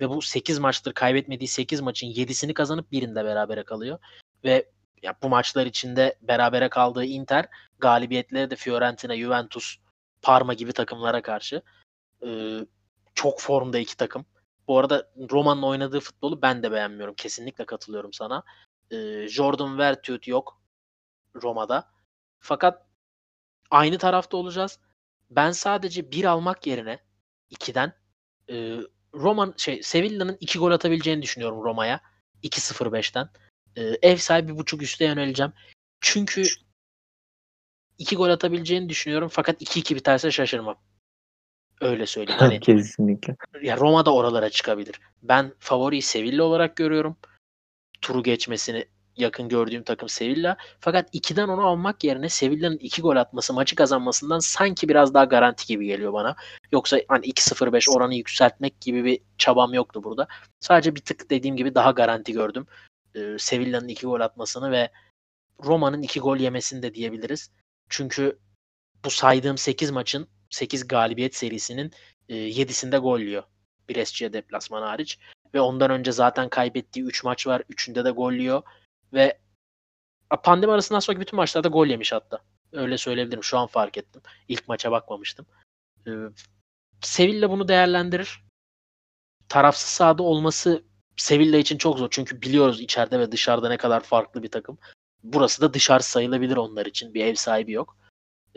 Ve 0.01 0.09
bu 0.09 0.21
8 0.21 0.59
maçtır 0.59 0.93
kaybetmediği 0.93 1.47
8 1.47 1.81
maçın 1.81 2.07
7'sini 2.07 2.53
kazanıp 2.53 2.91
birinde 2.91 3.25
berabere 3.25 3.63
kalıyor. 3.63 3.99
Ve 4.43 4.71
ya 5.01 5.15
bu 5.23 5.29
maçlar 5.29 5.65
içinde 5.65 6.17
berabere 6.21 6.69
kaldığı 6.69 7.05
Inter 7.05 7.45
galibiyetleri 7.79 8.49
de 8.49 8.55
Fiorentina, 8.55 9.17
Juventus, 9.17 9.77
Parma 10.21 10.53
gibi 10.53 10.73
takımlara 10.73 11.21
karşı. 11.21 11.61
Ee, 12.25 12.59
çok 13.15 13.41
formda 13.41 13.79
iki 13.79 13.97
takım. 13.97 14.25
Bu 14.67 14.79
arada 14.79 15.11
Roma'nın 15.31 15.61
oynadığı 15.61 15.99
futbolu 15.99 16.41
ben 16.41 16.63
de 16.63 16.71
beğenmiyorum. 16.71 17.15
Kesinlikle 17.15 17.65
katılıyorum 17.65 18.13
sana. 18.13 18.43
Ee, 18.91 19.27
Jordan 19.27 19.77
Vertut 19.77 20.27
yok 20.27 20.61
Roma'da. 21.35 21.91
Fakat 22.39 22.85
aynı 23.71 23.97
tarafta 23.97 24.37
olacağız. 24.37 24.79
Ben 25.31 25.51
sadece 25.51 26.11
bir 26.11 26.25
almak 26.25 26.67
yerine 26.67 26.99
ikiden 27.49 27.93
e, 28.49 28.77
Roma 29.13 29.53
şey 29.57 29.83
Sevilla'nın 29.83 30.37
iki 30.39 30.59
gol 30.59 30.71
atabileceğini 30.71 31.21
düşünüyorum 31.21 31.63
Roma'ya. 31.63 32.01
2-0-5'ten. 32.43 33.29
E, 33.75 33.81
ev 33.81 34.17
sahibi 34.17 34.57
buçuk 34.57 34.81
üste 34.81 35.05
yöneleceğim. 35.05 35.53
Çünkü 36.01 36.43
iki 37.97 38.15
gol 38.15 38.29
atabileceğini 38.29 38.89
düşünüyorum. 38.89 39.29
Fakat 39.29 39.61
2-2 39.61 39.95
biterse 39.95 40.31
şaşırmam. 40.31 40.77
Öyle 41.83 42.05
söyleyeyim. 42.05 42.39
Hani, 42.39 42.59
Kesinlikle. 42.59 43.35
ya 43.61 43.77
Roma 43.77 44.05
da 44.05 44.13
oralara 44.13 44.49
çıkabilir. 44.49 44.99
Ben 45.23 45.53
favoriyi 45.59 46.01
Sevilla 46.01 46.43
olarak 46.43 46.75
görüyorum. 46.75 47.17
Turu 48.01 48.23
geçmesini 48.23 48.85
yakın 49.17 49.49
gördüğüm 49.49 49.83
takım 49.83 50.09
Sevilla. 50.09 50.57
Fakat 50.79 51.15
2'den 51.15 51.47
onu 51.47 51.65
almak 51.67 52.03
yerine 52.03 52.29
Sevilla'nın 52.29 52.77
2 52.77 53.01
gol 53.01 53.15
atması 53.15 53.53
maçı 53.53 53.75
kazanmasından 53.75 54.39
sanki 54.39 54.89
biraz 54.89 55.13
daha 55.13 55.25
garanti 55.25 55.67
gibi 55.67 55.85
geliyor 55.85 56.13
bana. 56.13 56.35
Yoksa 56.71 56.99
hani 57.07 57.25
2-0-5 57.25 57.91
oranı 57.91 58.15
yükseltmek 58.15 58.81
gibi 58.81 59.03
bir 59.03 59.19
çabam 59.37 59.73
yoktu 59.73 60.03
burada. 60.03 60.27
Sadece 60.59 60.95
bir 60.95 61.01
tık 61.01 61.29
dediğim 61.29 61.55
gibi 61.55 61.75
daha 61.75 61.91
garanti 61.91 62.33
gördüm. 62.33 62.67
Ee, 63.15 63.35
Sevilla'nın 63.39 63.87
2 63.87 64.05
gol 64.05 64.19
atmasını 64.19 64.71
ve 64.71 64.91
Roma'nın 65.63 66.01
2 66.01 66.19
gol 66.19 66.37
yemesini 66.37 66.83
de 66.83 66.93
diyebiliriz. 66.93 67.51
Çünkü 67.89 68.39
bu 69.05 69.09
saydığım 69.09 69.57
8 69.57 69.91
maçın 69.91 70.27
8 70.53 70.87
galibiyet 70.87 71.35
serisinin 71.35 71.91
e, 72.29 72.35
7'sinde 72.35 72.97
gol 72.97 73.19
yiyor. 73.19 73.43
Brescia 73.89 74.33
deplasmanı 74.33 74.85
hariç. 74.85 75.19
Ve 75.53 75.61
ondan 75.61 75.91
önce 75.91 76.11
zaten 76.11 76.49
kaybettiği 76.49 77.05
3 77.05 77.23
maç 77.23 77.47
var. 77.47 77.61
3'ünde 77.69 78.05
de 78.05 78.11
gol 78.11 78.33
yiyor. 78.33 78.63
Ve 79.13 79.39
pandemi 80.43 80.73
arasından 80.73 80.99
sonraki 80.99 81.21
bütün 81.21 81.37
maçlarda 81.37 81.67
gol 81.67 81.87
yemiş 81.87 82.11
hatta. 82.11 82.39
Öyle 82.71 82.97
söyleyebilirim. 82.97 83.43
Şu 83.43 83.57
an 83.57 83.67
fark 83.67 83.97
ettim. 83.97 84.21
İlk 84.47 84.67
maça 84.67 84.91
bakmamıştım. 84.91 85.45
Ee, 86.07 86.11
Sevilla 87.01 87.49
bunu 87.49 87.67
değerlendirir. 87.67 88.43
Tarafsız 89.49 89.89
sahada 89.89 90.23
olması 90.23 90.83
Sevilla 91.17 91.57
için 91.57 91.77
çok 91.77 91.99
zor. 91.99 92.07
Çünkü 92.11 92.41
biliyoruz 92.41 92.81
içeride 92.81 93.19
ve 93.19 93.31
dışarıda 93.31 93.69
ne 93.69 93.77
kadar 93.77 93.99
farklı 94.03 94.43
bir 94.43 94.51
takım. 94.51 94.77
Burası 95.23 95.61
da 95.61 95.73
dışarı 95.73 96.03
sayılabilir 96.03 96.57
onlar 96.57 96.85
için. 96.85 97.13
Bir 97.13 97.25
ev 97.25 97.35
sahibi 97.35 97.71
yok. 97.71 98.02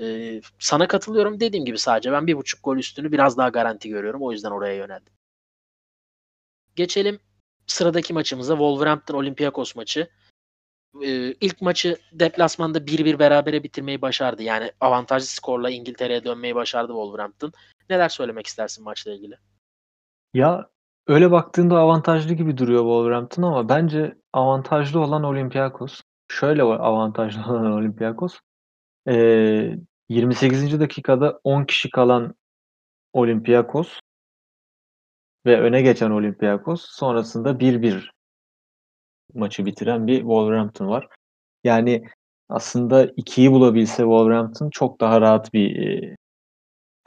Ee, 0.01 0.41
sana 0.59 0.89
katılıyorum. 0.89 1.41
Dediğim 1.41 1.65
gibi 1.65 1.79
sadece 1.79 2.13
ben 2.13 2.27
bir 2.27 2.37
buçuk 2.37 2.65
gol 2.65 2.77
üstünü 2.77 3.13
biraz 3.13 3.37
daha 3.39 3.49
garanti 3.49 3.89
görüyorum. 3.89 4.23
O 4.23 4.33
yüzden 4.33 4.51
oraya 4.51 4.75
yöneldim. 4.75 5.13
Geçelim 6.77 7.19
sıradaki 7.67 8.15
maçımıza. 8.15 8.53
Wolverhampton 8.53 9.15
Olympiakos 9.15 9.77
maçı. 9.77 10.09
Ee, 11.03 11.33
ilk 11.33 11.63
maçı 11.63 11.97
deplasmanda 12.13 12.79
1-1 12.87 13.19
berabere 13.19 13.63
bitirmeyi 13.63 14.03
başardı. 14.03 14.43
Yani 14.43 14.73
avantajlı 14.81 15.27
skorla 15.27 15.71
İngiltere'ye 15.71 16.25
dönmeyi 16.25 16.55
başardı 16.55 16.89
Wolverhampton. 16.89 17.53
Neler 17.91 18.09
söylemek 18.09 18.47
istersin 18.47 18.85
maçla 18.85 19.13
ilgili? 19.13 19.39
Ya 20.35 20.71
öyle 21.07 21.31
baktığında 21.31 21.79
avantajlı 21.79 22.35
gibi 22.35 22.59
duruyor 22.59 22.83
Wolverhampton 22.83 23.43
ama 23.43 23.69
bence 23.69 24.17
avantajlı 24.33 25.01
olan 25.01 25.23
Olympiakos. 25.23 26.01
Şöyle 26.29 26.63
avantajlı 26.63 27.53
olan 27.53 27.73
Olympiakos. 27.73 28.39
Ee, 29.09 29.77
28. 30.09 30.81
dakikada 30.81 31.41
10 31.45 31.65
kişi 31.65 31.91
kalan 31.91 32.35
Olympiakos 33.13 34.01
ve 35.47 35.61
öne 35.61 35.83
geçen 35.83 36.11
Olympiakos 36.11 36.87
sonrasında 36.91 37.51
1-1 37.61 38.11
maçı 39.35 39.67
bitiren 39.67 40.07
bir 40.07 40.19
Wolverhampton 40.19 40.89
var. 40.89 41.09
Yani 41.65 42.05
aslında 42.49 43.05
2'yi 43.05 43.53
bulabilse 43.53 43.97
Wolverhampton 43.97 44.71
çok 44.71 45.01
daha 45.01 45.21
rahat 45.21 45.55
bir 45.55 45.87
e, 45.87 46.17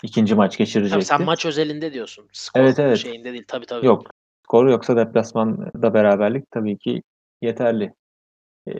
ikinci 0.04 0.36
maç 0.36 0.58
geçirecekti. 0.58 0.94
Tabii 0.94 1.18
sen 1.18 1.26
maç 1.26 1.46
özelinde 1.46 1.94
diyorsun. 1.94 2.30
Skor 2.32 2.62
evet 2.62 2.80
evet. 2.80 2.98
şeyinde 2.98 3.34
değil. 3.34 3.46
Tabii 3.48 3.66
tabii. 3.66 3.86
Yok. 3.86 4.12
Skor 4.44 4.68
yoksa 4.70 4.96
deplasmanda 4.98 5.94
beraberlik 5.94 6.52
tabii 6.52 6.78
ki 6.78 7.02
yeterli. 7.42 7.94
Ee, 8.68 8.72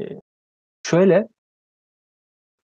şöyle 0.86 1.28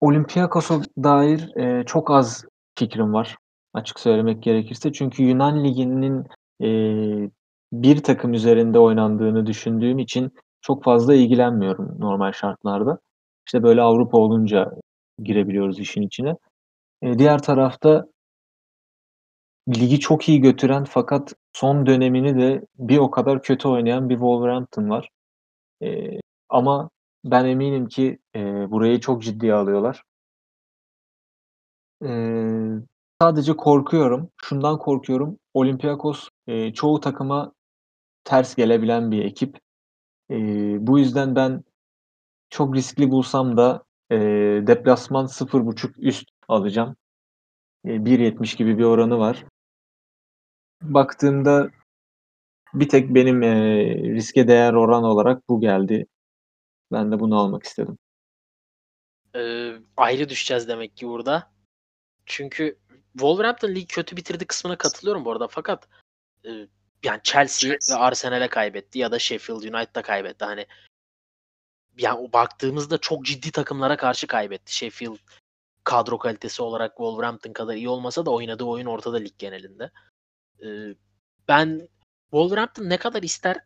Olympiakos'a 0.06 0.82
dair 1.04 1.58
e, 1.58 1.86
çok 1.86 2.12
az 2.12 2.46
fikrim 2.80 3.14
var. 3.14 3.38
Açık 3.74 4.00
söylemek 4.00 4.44
gerekirse. 4.44 4.94
Çünkü 4.94 5.24
Yunan 5.24 5.64
Ligi'nin 5.64 6.26
e, 6.62 6.70
bir 7.74 8.04
takım 8.04 8.34
üzerinde 8.34 8.80
oynandığını 8.80 9.46
düşündüğüm 9.46 10.00
için 10.00 10.32
çok 10.62 10.84
fazla 10.84 11.16
ilgilenmiyorum 11.16 11.96
normal 12.00 12.32
şartlarda. 12.32 13.00
İşte 13.48 13.64
böyle 13.64 13.82
Avrupa 13.82 14.18
olunca 14.18 14.72
girebiliyoruz 15.24 15.80
işin 15.80 16.02
içine. 16.02 16.36
E, 17.02 17.20
diğer 17.20 17.42
tarafta 17.42 18.06
ligi 19.70 20.00
çok 20.00 20.30
iyi 20.30 20.42
götüren 20.42 20.84
fakat 20.84 21.34
son 21.54 21.86
dönemini 21.86 22.42
de 22.42 22.66
bir 22.80 22.98
o 22.98 23.12
kadar 23.12 23.42
kötü 23.42 23.68
oynayan 23.68 24.10
bir 24.10 24.16
Wolverhampton 24.16 24.90
var. 24.90 25.10
E, 25.84 26.20
ama 26.50 26.90
ben 27.26 27.46
eminim 27.46 27.88
ki 27.88 28.20
e, 28.36 28.72
burayı 28.72 29.00
çok 29.00 29.24
ciddiye 29.24 29.54
alıyorlar. 29.54 30.04
E, 32.06 32.10
sadece 33.22 33.54
korkuyorum. 33.56 34.30
Şundan 34.44 34.78
korkuyorum. 34.78 35.40
Olympiakos 35.54 36.30
e, 36.48 36.74
çoğu 36.74 37.00
takıma 37.00 37.54
ters 38.24 38.56
gelebilen 38.56 39.12
bir 39.12 39.26
ekip. 39.26 39.58
E, 40.32 40.36
bu 40.88 41.00
yüzden 41.00 41.36
ben 41.36 41.64
çok 42.50 42.76
riskli 42.76 43.12
bulsam 43.12 43.58
da 43.58 43.84
e, 44.12 44.18
deplasman 44.68 45.28
0.5 45.28 46.00
üst 46.00 46.30
alacağım. 46.48 46.96
E, 47.86 48.06
1.70 48.06 48.58
gibi 48.58 48.78
bir 48.78 48.84
oranı 48.84 49.20
var. 49.20 49.46
Baktığımda 50.82 51.70
bir 52.74 52.90
tek 52.90 53.16
benim 53.16 53.44
e, 53.44 53.86
riske 53.96 54.48
değer 54.48 54.74
oran 54.74 55.04
olarak 55.04 55.50
bu 55.50 55.62
geldi. 55.62 56.08
Ben 56.96 57.12
de 57.12 57.20
bunu 57.20 57.40
almak 57.40 57.64
istedim. 57.64 57.98
Ee, 59.36 59.74
ayrı 59.98 60.30
düşeceğiz 60.30 60.68
demek 60.68 60.98
ki 60.98 61.08
burada. 61.08 61.52
Çünkü 62.26 62.80
Wolverhampton 63.14 63.76
lig 63.76 63.88
kötü 63.88 64.18
bitirdi 64.18 64.46
kısmına 64.48 64.78
katılıyorum 64.78 65.26
bu 65.26 65.32
arada 65.32 65.48
fakat 65.48 65.88
e, 66.46 66.50
yani 67.04 67.20
Chelsea, 67.24 67.70
Chelsea. 67.70 67.98
ve 67.98 68.02
Arsenal'e 68.02 68.48
kaybetti 68.48 69.00
ya 69.00 69.12
da 69.12 69.20
Sheffield 69.20 69.62
United'a 69.62 70.02
kaybetti. 70.02 70.46
Hani 70.46 70.66
yani 71.98 72.20
o 72.20 72.34
baktığımızda 72.34 72.98
çok 72.98 73.26
ciddi 73.26 73.52
takımlara 73.52 73.98
karşı 73.98 74.28
kaybetti. 74.28 74.76
Sheffield 74.76 75.18
kadro 75.84 76.18
kalitesi 76.18 76.62
olarak 76.62 76.92
Wolverhampton 76.92 77.54
kadar 77.54 77.76
iyi 77.76 77.90
olmasa 77.90 78.26
da 78.26 78.32
oynadığı 78.32 78.64
oyun 78.64 78.86
ortada 78.86 79.18
lig 79.18 79.38
genelinde. 79.38 79.92
Ee, 80.64 80.96
ben 81.48 81.90
Wolverhampton 82.32 82.90
ne 82.90 82.98
kadar 82.98 83.24
ister 83.24 83.58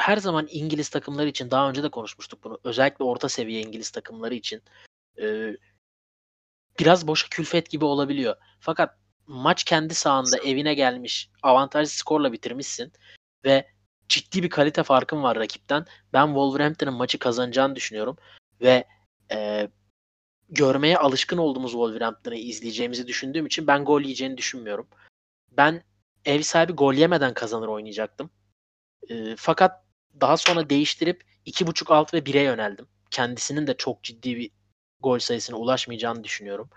her 0.00 0.16
zaman 0.16 0.48
İngiliz 0.50 0.88
takımları 0.88 1.28
için 1.28 1.50
daha 1.50 1.68
önce 1.68 1.82
de 1.82 1.88
konuşmuştuk 1.88 2.44
bunu. 2.44 2.60
Özellikle 2.64 3.04
orta 3.04 3.28
seviye 3.28 3.60
İngiliz 3.60 3.90
takımları 3.90 4.34
için 4.34 4.62
e, 5.22 5.56
biraz 6.78 7.06
boşa 7.06 7.28
külfet 7.28 7.70
gibi 7.70 7.84
olabiliyor. 7.84 8.36
Fakat 8.60 8.98
maç 9.26 9.64
kendi 9.64 9.94
sahanda 9.94 10.38
evine 10.38 10.74
gelmiş 10.74 11.30
avantajlı 11.42 11.90
skorla 11.90 12.32
bitirmişsin 12.32 12.92
ve 13.44 13.68
ciddi 14.08 14.42
bir 14.42 14.50
kalite 14.50 14.82
farkın 14.82 15.22
var 15.22 15.38
rakipten. 15.38 15.86
Ben 16.12 16.26
Wolverhampton'ın 16.26 16.94
maçı 16.94 17.18
kazanacağını 17.18 17.76
düşünüyorum 17.76 18.16
ve 18.60 18.84
e, 19.32 19.68
görmeye 20.48 20.98
alışkın 20.98 21.38
olduğumuz 21.38 21.70
Wolverhampton'ı 21.70 22.36
izleyeceğimizi 22.36 23.06
düşündüğüm 23.06 23.46
için 23.46 23.66
ben 23.66 23.84
gol 23.84 24.00
yiyeceğini 24.00 24.36
düşünmüyorum. 24.36 24.88
Ben 25.50 25.84
ev 26.24 26.42
sahibi 26.42 26.72
gol 26.72 26.94
yemeden 26.94 27.34
kazanır 27.34 27.68
oynayacaktım. 27.68 28.30
E, 29.08 29.36
fakat 29.36 29.89
daha 30.20 30.36
sonra 30.36 30.70
değiştirip 30.70 31.24
2.5 31.46 31.94
alt 31.94 32.14
ve 32.14 32.18
1'e 32.18 32.42
yöneldim. 32.42 32.86
Kendisinin 33.10 33.66
de 33.66 33.74
çok 33.76 34.02
ciddi 34.02 34.36
bir 34.36 34.50
gol 35.00 35.18
sayısına 35.18 35.56
ulaşmayacağını 35.56 36.24
düşünüyorum. 36.24 36.70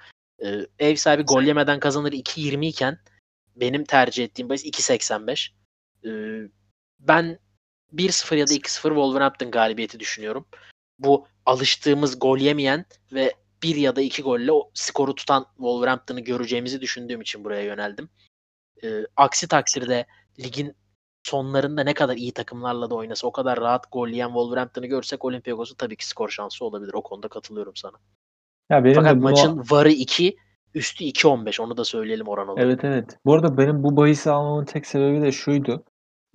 Ee, 0.45 0.67
ev 0.79 0.95
sahibi 0.95 1.23
gol 1.23 1.43
yemeden 1.43 1.79
kazanır 1.79 2.11
2.20 2.11 2.65
iken 2.65 2.99
benim 3.55 3.83
tercih 3.83 4.23
ettiğim 4.23 4.49
bahis 4.49 4.65
2.85. 4.65 5.51
Ee, 6.05 6.49
ben 6.99 7.39
1-0 7.93 8.35
ya 8.35 8.47
da 8.47 8.53
2-0 8.53 8.81
Wolverhampton 8.81 9.51
galibiyeti 9.51 9.99
düşünüyorum. 9.99 10.45
Bu 10.99 11.27
alıştığımız 11.45 12.19
gol 12.19 12.37
yemeyen 12.37 12.85
ve 13.13 13.33
bir 13.63 13.75
ya 13.75 13.95
da 13.95 14.01
iki 14.01 14.21
golle 14.21 14.51
o 14.51 14.71
skoru 14.73 15.15
tutan 15.15 15.45
Wolverhampton'ı 15.57 16.19
göreceğimizi 16.19 16.81
düşündüğüm 16.81 17.21
için 17.21 17.43
buraya 17.43 17.63
yöneldim. 17.63 18.09
Ee, 18.83 19.05
aksi 19.15 19.47
takdirde 19.47 20.05
ligin 20.39 20.75
sonlarında 21.23 21.83
ne 21.83 21.93
kadar 21.93 22.15
iyi 22.15 22.31
takımlarla 22.31 22.89
da 22.89 22.95
oynasa 22.95 23.27
o 23.27 23.31
kadar 23.31 23.59
rahat 23.59 23.91
gol 23.91 24.07
yiyen 24.07 24.27
Wolverhampton'ı 24.27 24.85
görsek 24.85 25.25
Olympiakos'un 25.25 25.75
tabii 25.75 25.95
ki 25.95 26.07
skor 26.07 26.29
şansı 26.29 26.65
olabilir. 26.65 26.93
O 26.93 27.01
konuda 27.01 27.27
katılıyorum 27.27 27.75
sana. 27.75 27.97
Ya 28.69 28.83
benim 28.83 28.95
Fakat 28.95 29.15
bunu... 29.15 29.23
maçın 29.23 29.63
varı 29.71 29.89
2, 29.89 30.35
üstü 30.73 31.03
2.15 31.03 31.61
onu 31.61 31.77
da 31.77 31.85
söyleyelim 31.85 32.27
oran 32.27 32.47
olarak. 32.47 32.65
Evet 32.65 32.83
evet. 32.83 33.17
Bu 33.25 33.33
arada 33.33 33.57
benim 33.57 33.83
bu 33.83 33.97
bahisi 33.97 34.31
almamın 34.31 34.65
tek 34.65 34.85
sebebi 34.85 35.21
de 35.21 35.31
şuydu. 35.31 35.83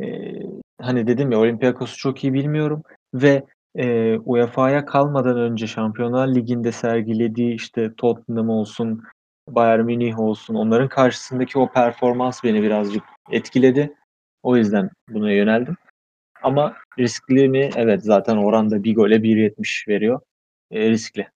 Ee, 0.02 0.32
hani 0.80 1.06
dedim 1.06 1.32
ya 1.32 1.38
Olympiakos'u 1.38 1.96
çok 1.96 2.24
iyi 2.24 2.32
bilmiyorum 2.32 2.82
ve 3.14 3.44
e, 3.76 4.18
UEFA'ya 4.18 4.84
kalmadan 4.84 5.36
önce 5.36 5.66
Şampiyonlar 5.66 6.34
Ligi'nde 6.34 6.72
sergilediği 6.72 7.54
işte 7.54 7.94
Tottenham 7.96 8.48
olsun, 8.48 9.02
Bayern 9.48 9.84
Münih 9.84 10.18
olsun 10.18 10.54
onların 10.54 10.88
karşısındaki 10.88 11.58
o 11.58 11.72
performans 11.72 12.44
beni 12.44 12.62
birazcık 12.62 13.02
etkiledi. 13.30 13.94
O 14.42 14.56
yüzden 14.56 14.90
buna 15.08 15.32
yöneldim. 15.32 15.76
Ama 16.42 16.76
riskli 16.98 17.48
mi? 17.48 17.70
Evet 17.76 18.04
zaten 18.04 18.36
oranda 18.36 18.84
bir 18.84 18.94
gole 18.94 19.16
1.70 19.16 19.88
veriyor. 19.88 20.20
E, 20.70 20.90
riskli. 20.90 21.28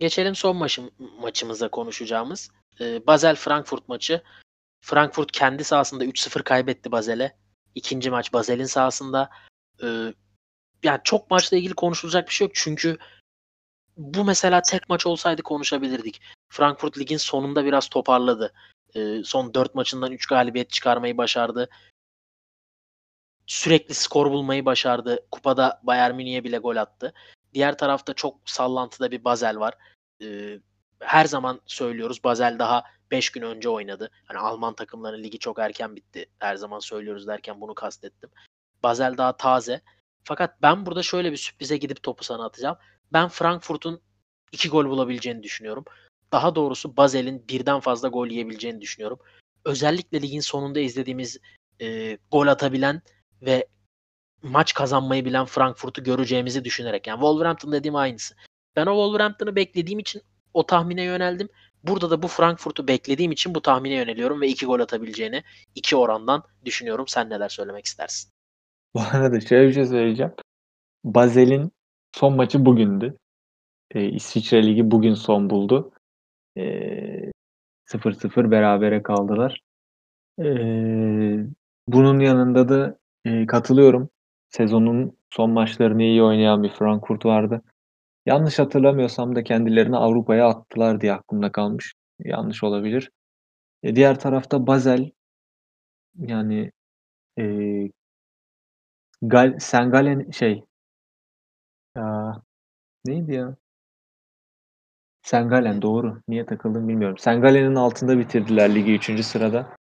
Geçelim 0.00 0.34
son 0.34 0.56
maçım, 0.56 0.90
maçımıza 1.20 1.68
konuşacağımız. 1.68 2.50
E, 2.80 3.06
Basel 3.06 3.36
Frankfurt 3.36 3.88
maçı. 3.88 4.22
Frankfurt 4.80 5.32
kendi 5.32 5.64
sahasında 5.64 6.04
3-0 6.04 6.42
kaybetti 6.42 6.92
Basel'e. 6.92 7.36
İkinci 7.74 8.10
maç 8.10 8.32
Basel'in 8.32 8.64
sahasında. 8.64 9.30
E, 9.82 9.86
yani 10.82 11.00
çok 11.04 11.30
maçla 11.30 11.56
ilgili 11.56 11.74
konuşulacak 11.74 12.28
bir 12.28 12.34
şey 12.34 12.46
yok. 12.46 12.54
Çünkü 12.54 12.98
bu 13.96 14.24
mesela 14.24 14.62
tek 14.62 14.88
maç 14.88 15.06
olsaydı 15.06 15.42
konuşabilirdik. 15.42 16.22
Frankfurt 16.48 16.98
ligin 16.98 17.16
sonunda 17.16 17.64
biraz 17.64 17.88
toparladı. 17.88 18.52
E, 18.94 19.22
son 19.24 19.54
4 19.54 19.74
maçından 19.74 20.12
3 20.12 20.26
galibiyet 20.26 20.70
çıkarmayı 20.70 21.18
başardı. 21.18 21.68
Sürekli 23.46 23.94
skor 23.94 24.30
bulmayı 24.30 24.64
başardı. 24.64 25.26
Kupada 25.30 25.80
Bayern 25.82 26.14
Münih'e 26.14 26.44
bile 26.44 26.58
gol 26.58 26.76
attı. 26.76 27.12
Diğer 27.54 27.78
tarafta 27.78 28.14
çok 28.14 28.36
sallantıda 28.44 29.10
bir 29.10 29.24
Basel 29.24 29.58
var. 29.58 29.74
E, 30.22 30.58
her 31.00 31.24
zaman 31.24 31.60
söylüyoruz 31.66 32.24
Basel 32.24 32.58
daha 32.58 32.84
5 33.10 33.30
gün 33.30 33.42
önce 33.42 33.68
oynadı. 33.68 34.10
Hani 34.24 34.38
Alman 34.38 34.74
takımların 34.74 35.22
ligi 35.22 35.38
çok 35.38 35.58
erken 35.58 35.96
bitti. 35.96 36.26
Her 36.38 36.56
zaman 36.56 36.78
söylüyoruz 36.78 37.26
derken 37.26 37.60
bunu 37.60 37.74
kastettim. 37.74 38.30
Basel 38.82 39.16
daha 39.16 39.36
taze. 39.36 39.80
Fakat 40.24 40.62
ben 40.62 40.86
burada 40.86 41.02
şöyle 41.02 41.32
bir 41.32 41.36
sürprize 41.36 41.76
gidip 41.76 42.02
topu 42.02 42.24
sana 42.24 42.44
atacağım. 42.44 42.76
Ben 43.12 43.28
Frankfurt'un 43.28 44.00
2 44.52 44.68
gol 44.68 44.84
bulabileceğini 44.84 45.42
düşünüyorum. 45.42 45.84
Daha 46.32 46.54
doğrusu 46.54 46.96
Basel'in 46.96 47.48
birden 47.48 47.80
fazla 47.80 48.08
gol 48.08 48.26
yiyebileceğini 48.26 48.80
düşünüyorum. 48.80 49.18
Özellikle 49.64 50.22
ligin 50.22 50.40
sonunda 50.40 50.80
izlediğimiz 50.80 51.38
e, 51.80 52.18
gol 52.32 52.46
atabilen 52.46 53.02
ve 53.42 53.66
maç 54.42 54.74
kazanmayı 54.74 55.24
bilen 55.24 55.44
Frankfurt'u 55.44 56.04
göreceğimizi 56.04 56.64
düşünerek. 56.64 57.06
Yani 57.06 57.16
Wolverhampton 57.16 57.72
dediğim 57.72 57.96
aynısı. 57.96 58.34
Ben 58.76 58.86
o 58.86 58.94
Wolverhampton'ı 58.94 59.56
beklediğim 59.56 59.98
için 59.98 60.22
o 60.54 60.66
tahmine 60.66 61.02
yöneldim. 61.02 61.48
Burada 61.82 62.10
da 62.10 62.22
bu 62.22 62.28
Frankfurt'u 62.28 62.88
beklediğim 62.88 63.32
için 63.32 63.54
bu 63.54 63.60
tahmine 63.60 63.94
yöneliyorum 63.94 64.40
ve 64.40 64.48
iki 64.48 64.66
gol 64.66 64.80
atabileceğini 64.80 65.42
iki 65.74 65.96
orandan 65.96 66.42
düşünüyorum. 66.64 67.08
Sen 67.08 67.30
neler 67.30 67.48
söylemek 67.48 67.86
istersin? 67.86 68.30
Bu 68.94 69.00
arada 69.00 69.40
şöyle 69.40 69.68
bir 69.68 69.74
şey 69.74 69.86
söyleyeceğim. 69.86 70.32
Basel'in 71.04 71.72
son 72.12 72.36
maçı 72.36 72.66
bugündü. 72.66 73.16
Ee, 73.94 74.04
İsviçre 74.04 74.66
Ligi 74.66 74.90
bugün 74.90 75.14
son 75.14 75.50
buldu. 75.50 75.91
Ee, 76.56 77.30
0-0 77.86 78.50
berabere 78.50 79.02
kaldılar. 79.02 79.60
Bunun 81.88 82.20
yanında 82.20 82.68
da 82.68 82.98
katılıyorum. 83.46 84.10
Sezonun 84.50 85.16
son 85.30 85.50
maçlarını 85.50 86.02
iyi 86.02 86.22
oynayan 86.22 86.62
bir 86.62 86.68
Frankfurt 86.68 87.26
vardı. 87.26 87.62
Yanlış 88.26 88.58
hatırlamıyorsam 88.58 89.36
da 89.36 89.44
kendilerini 89.44 89.96
Avrupa'ya 89.96 90.48
attılar 90.48 91.00
diye 91.00 91.12
aklımda 91.12 91.52
kalmış. 91.52 91.94
Yanlış 92.18 92.64
olabilir. 92.64 93.10
E, 93.82 93.96
diğer 93.96 94.20
tarafta 94.20 94.66
Basel 94.66 95.10
yani 96.18 96.72
e, 97.38 97.44
Gal 99.22 99.58
Sengalen 99.58 100.30
şey 100.30 100.64
ya, 101.96 102.42
neydi 103.06 103.32
ya? 103.34 103.56
Sengalen 105.22 105.82
doğru. 105.82 106.20
Niye 106.28 106.46
takıldım 106.46 106.88
bilmiyorum. 106.88 107.18
Sengalen'in 107.18 107.74
altında 107.74 108.18
bitirdiler 108.18 108.74
ligi 108.74 108.94
3. 108.94 109.22
sırada. 109.22 109.76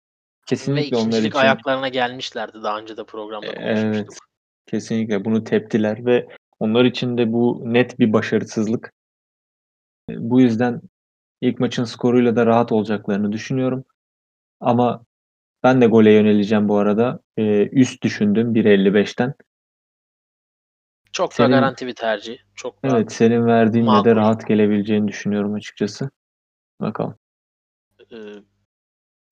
Kesinlikle 0.46 0.98
Ve 0.98 1.02
onlar 1.02 1.20
için 1.20 1.38
ayaklarına 1.38 1.88
gelmişlerdi 1.88 2.64
daha 2.64 2.80
önce 2.80 2.98
de 2.98 3.04
programda 3.04 3.54
konuşmuştuk. 3.54 3.96
Evet. 3.96 4.18
Kesinlikle 4.66 5.26
bunu 5.26 5.44
teptiler 5.44 6.06
ve 6.06 6.28
onlar 6.60 6.86
için 6.86 7.18
de 7.18 7.34
bu 7.34 7.62
net 7.66 8.00
bir 8.00 8.14
başarısızlık. 8.14 8.94
E, 10.10 10.14
bu 10.18 10.42
yüzden 10.42 10.82
ilk 11.42 11.60
maçın 11.60 11.84
skoruyla 11.84 12.36
da 12.36 12.46
rahat 12.46 12.72
olacaklarını 12.72 13.32
düşünüyorum. 13.32 13.86
Ama 14.60 15.06
ben 15.64 15.82
de 15.82 15.88
gole 15.88 16.12
yöneleceğim 16.14 16.70
bu 16.70 16.78
arada. 16.78 17.20
Ee, 17.38 17.68
üst 17.68 18.04
düşündüm 18.04 18.56
1.55'ten. 18.56 19.34
Çok 21.12 21.34
senin, 21.34 21.52
da 21.52 21.56
garanti 21.56 21.88
bir 21.88 21.96
tercih. 21.96 22.38
Çok 22.56 22.76
evet 22.84 23.12
senin 23.12 23.46
verdiğinle 23.46 24.06
de 24.06 24.16
rahat 24.16 24.48
gelebileceğini 24.48 25.08
düşünüyorum 25.08 25.54
açıkçası. 25.54 26.10
Bakalım. 26.82 27.16
Ee, 28.12 28.16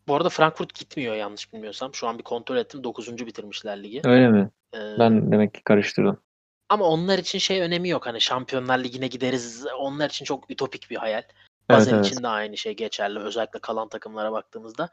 bu 0.08 0.16
arada 0.16 0.30
Frankfurt 0.30 0.74
gitmiyor 0.74 1.16
yanlış 1.16 1.54
bilmiyorsam. 1.54 1.94
Şu 1.94 2.08
an 2.08 2.18
bir 2.18 2.24
kontrol 2.24 2.58
ettim. 2.58 2.84
9. 2.84 3.26
bitirmişler 3.26 3.84
ligi. 3.84 4.02
Öyle 4.04 4.30
mi? 4.30 4.50
Ee, 4.74 5.00
ben 5.00 5.32
demek 5.32 5.54
ki 5.54 5.64
karıştırdım. 5.64 6.22
Ama 6.70 6.86
onlar 6.86 7.20
için 7.20 7.40
şey 7.40 7.62
önemi 7.62 7.90
yok. 7.90 8.06
Hani 8.06 8.22
Şampiyonlar 8.22 8.80
Ligi'ne 8.80 9.08
gideriz. 9.08 9.66
Onlar 9.78 10.10
için 10.10 10.26
çok 10.26 10.52
ütopik 10.52 10.90
bir 10.90 10.96
hayal. 10.96 11.24
Basel 11.70 11.94
evet, 11.94 11.94
evet. 11.94 12.06
için 12.06 12.24
de 12.24 12.28
aynı 12.28 12.58
şey 12.58 12.76
geçerli. 12.76 13.20
Özellikle 13.20 13.60
kalan 13.60 13.90
takımlara 13.90 14.32
baktığımızda. 14.32 14.90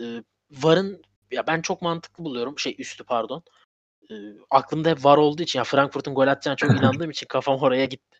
Ee, 0.00 0.22
Var'ın 0.50 1.02
ya 1.30 1.46
ben 1.46 1.60
çok 1.60 1.82
mantıklı 1.82 2.24
buluyorum. 2.24 2.58
Şey 2.58 2.76
üstü 2.78 3.04
pardon. 3.04 3.42
Ee, 4.10 4.14
aklımda 4.50 4.90
hep 4.90 5.04
Var 5.04 5.18
olduğu 5.18 5.42
için 5.42 5.58
ya 5.58 5.64
Frankfurt'un 5.64 6.14
gol 6.14 6.26
atacağına 6.26 6.56
çok 6.56 6.70
inandığım 6.82 7.10
için 7.10 7.26
kafam 7.26 7.62
oraya 7.62 7.84
gitti. 7.84 8.18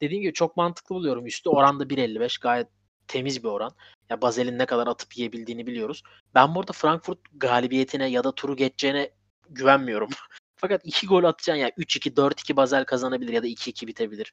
Dediğim 0.00 0.22
gibi 0.22 0.32
çok 0.32 0.56
mantıklı 0.56 0.94
buluyorum. 0.94 1.26
Üstü 1.26 1.48
oranda 1.48 1.84
1.55 1.84 2.40
gayet 2.40 2.68
temiz 3.08 3.44
bir 3.44 3.48
oran. 3.48 3.70
Ya 4.10 4.22
Basel'in 4.22 4.58
ne 4.58 4.66
kadar 4.66 4.86
atıp 4.86 5.16
yiyebildiğini 5.16 5.66
biliyoruz. 5.66 6.02
Ben 6.34 6.54
burada 6.54 6.72
Frankfurt 6.72 7.18
galibiyetine 7.34 8.06
ya 8.10 8.24
da 8.24 8.34
turu 8.34 8.56
geçeceğine 8.56 9.10
güvenmiyorum. 9.48 10.08
Fakat 10.56 10.80
2 10.84 11.06
gol 11.06 11.24
atacaksın 11.24 11.60
ya 11.60 11.68
3-2, 11.68 12.16
4-2 12.16 12.56
Basel 12.56 12.84
kazanabilir 12.84 13.32
ya 13.32 13.42
da 13.42 13.46
2-2 13.46 13.86
bitebilir. 13.86 14.32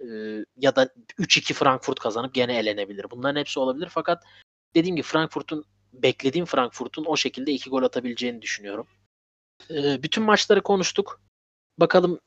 Ee, 0.00 0.44
ya 0.56 0.76
da 0.76 0.88
3-2 1.18 1.54
Frankfurt 1.54 2.00
kazanıp 2.00 2.34
gene 2.34 2.58
elenebilir. 2.58 3.06
Bunların 3.10 3.40
hepsi 3.40 3.60
olabilir 3.60 3.88
fakat 3.90 4.24
dediğim 4.74 4.96
gibi 4.96 5.06
Frankfurt'un 5.06 5.64
beklediğim 5.92 6.46
Frankfurt'un 6.46 7.04
o 7.04 7.16
şekilde 7.16 7.52
iki 7.52 7.70
gol 7.70 7.82
atabileceğini 7.82 8.42
düşünüyorum. 8.42 8.86
Ee, 9.70 10.02
bütün 10.02 10.24
maçları 10.24 10.62
konuştuk. 10.62 11.20
Bakalım 11.78 12.20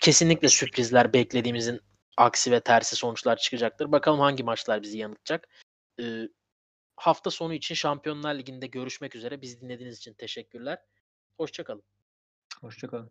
kesinlikle 0.00 0.48
sürprizler 0.48 1.12
beklediğimizin 1.12 1.80
aksi 2.16 2.52
ve 2.52 2.60
tersi 2.60 2.96
sonuçlar 2.96 3.36
çıkacaktır. 3.36 3.92
Bakalım 3.92 4.20
hangi 4.20 4.44
maçlar 4.44 4.82
bizi 4.82 4.98
yanıltacak. 4.98 5.48
Ee, 6.00 6.28
hafta 6.96 7.30
sonu 7.30 7.54
için 7.54 7.74
Şampiyonlar 7.74 8.34
Ligi'nde 8.34 8.66
görüşmek 8.66 9.16
üzere. 9.16 9.42
Bizi 9.42 9.60
dinlediğiniz 9.60 9.98
için 9.98 10.14
teşekkürler. 10.14 10.78
Hoşçakalın. 11.36 11.82
Hoşçakalın. 12.60 13.10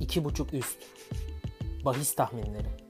İki 0.00 0.24
buçuk 0.24 0.54
üst. 0.54 0.78
Bahis 1.84 2.14
tahminleri. 2.14 2.87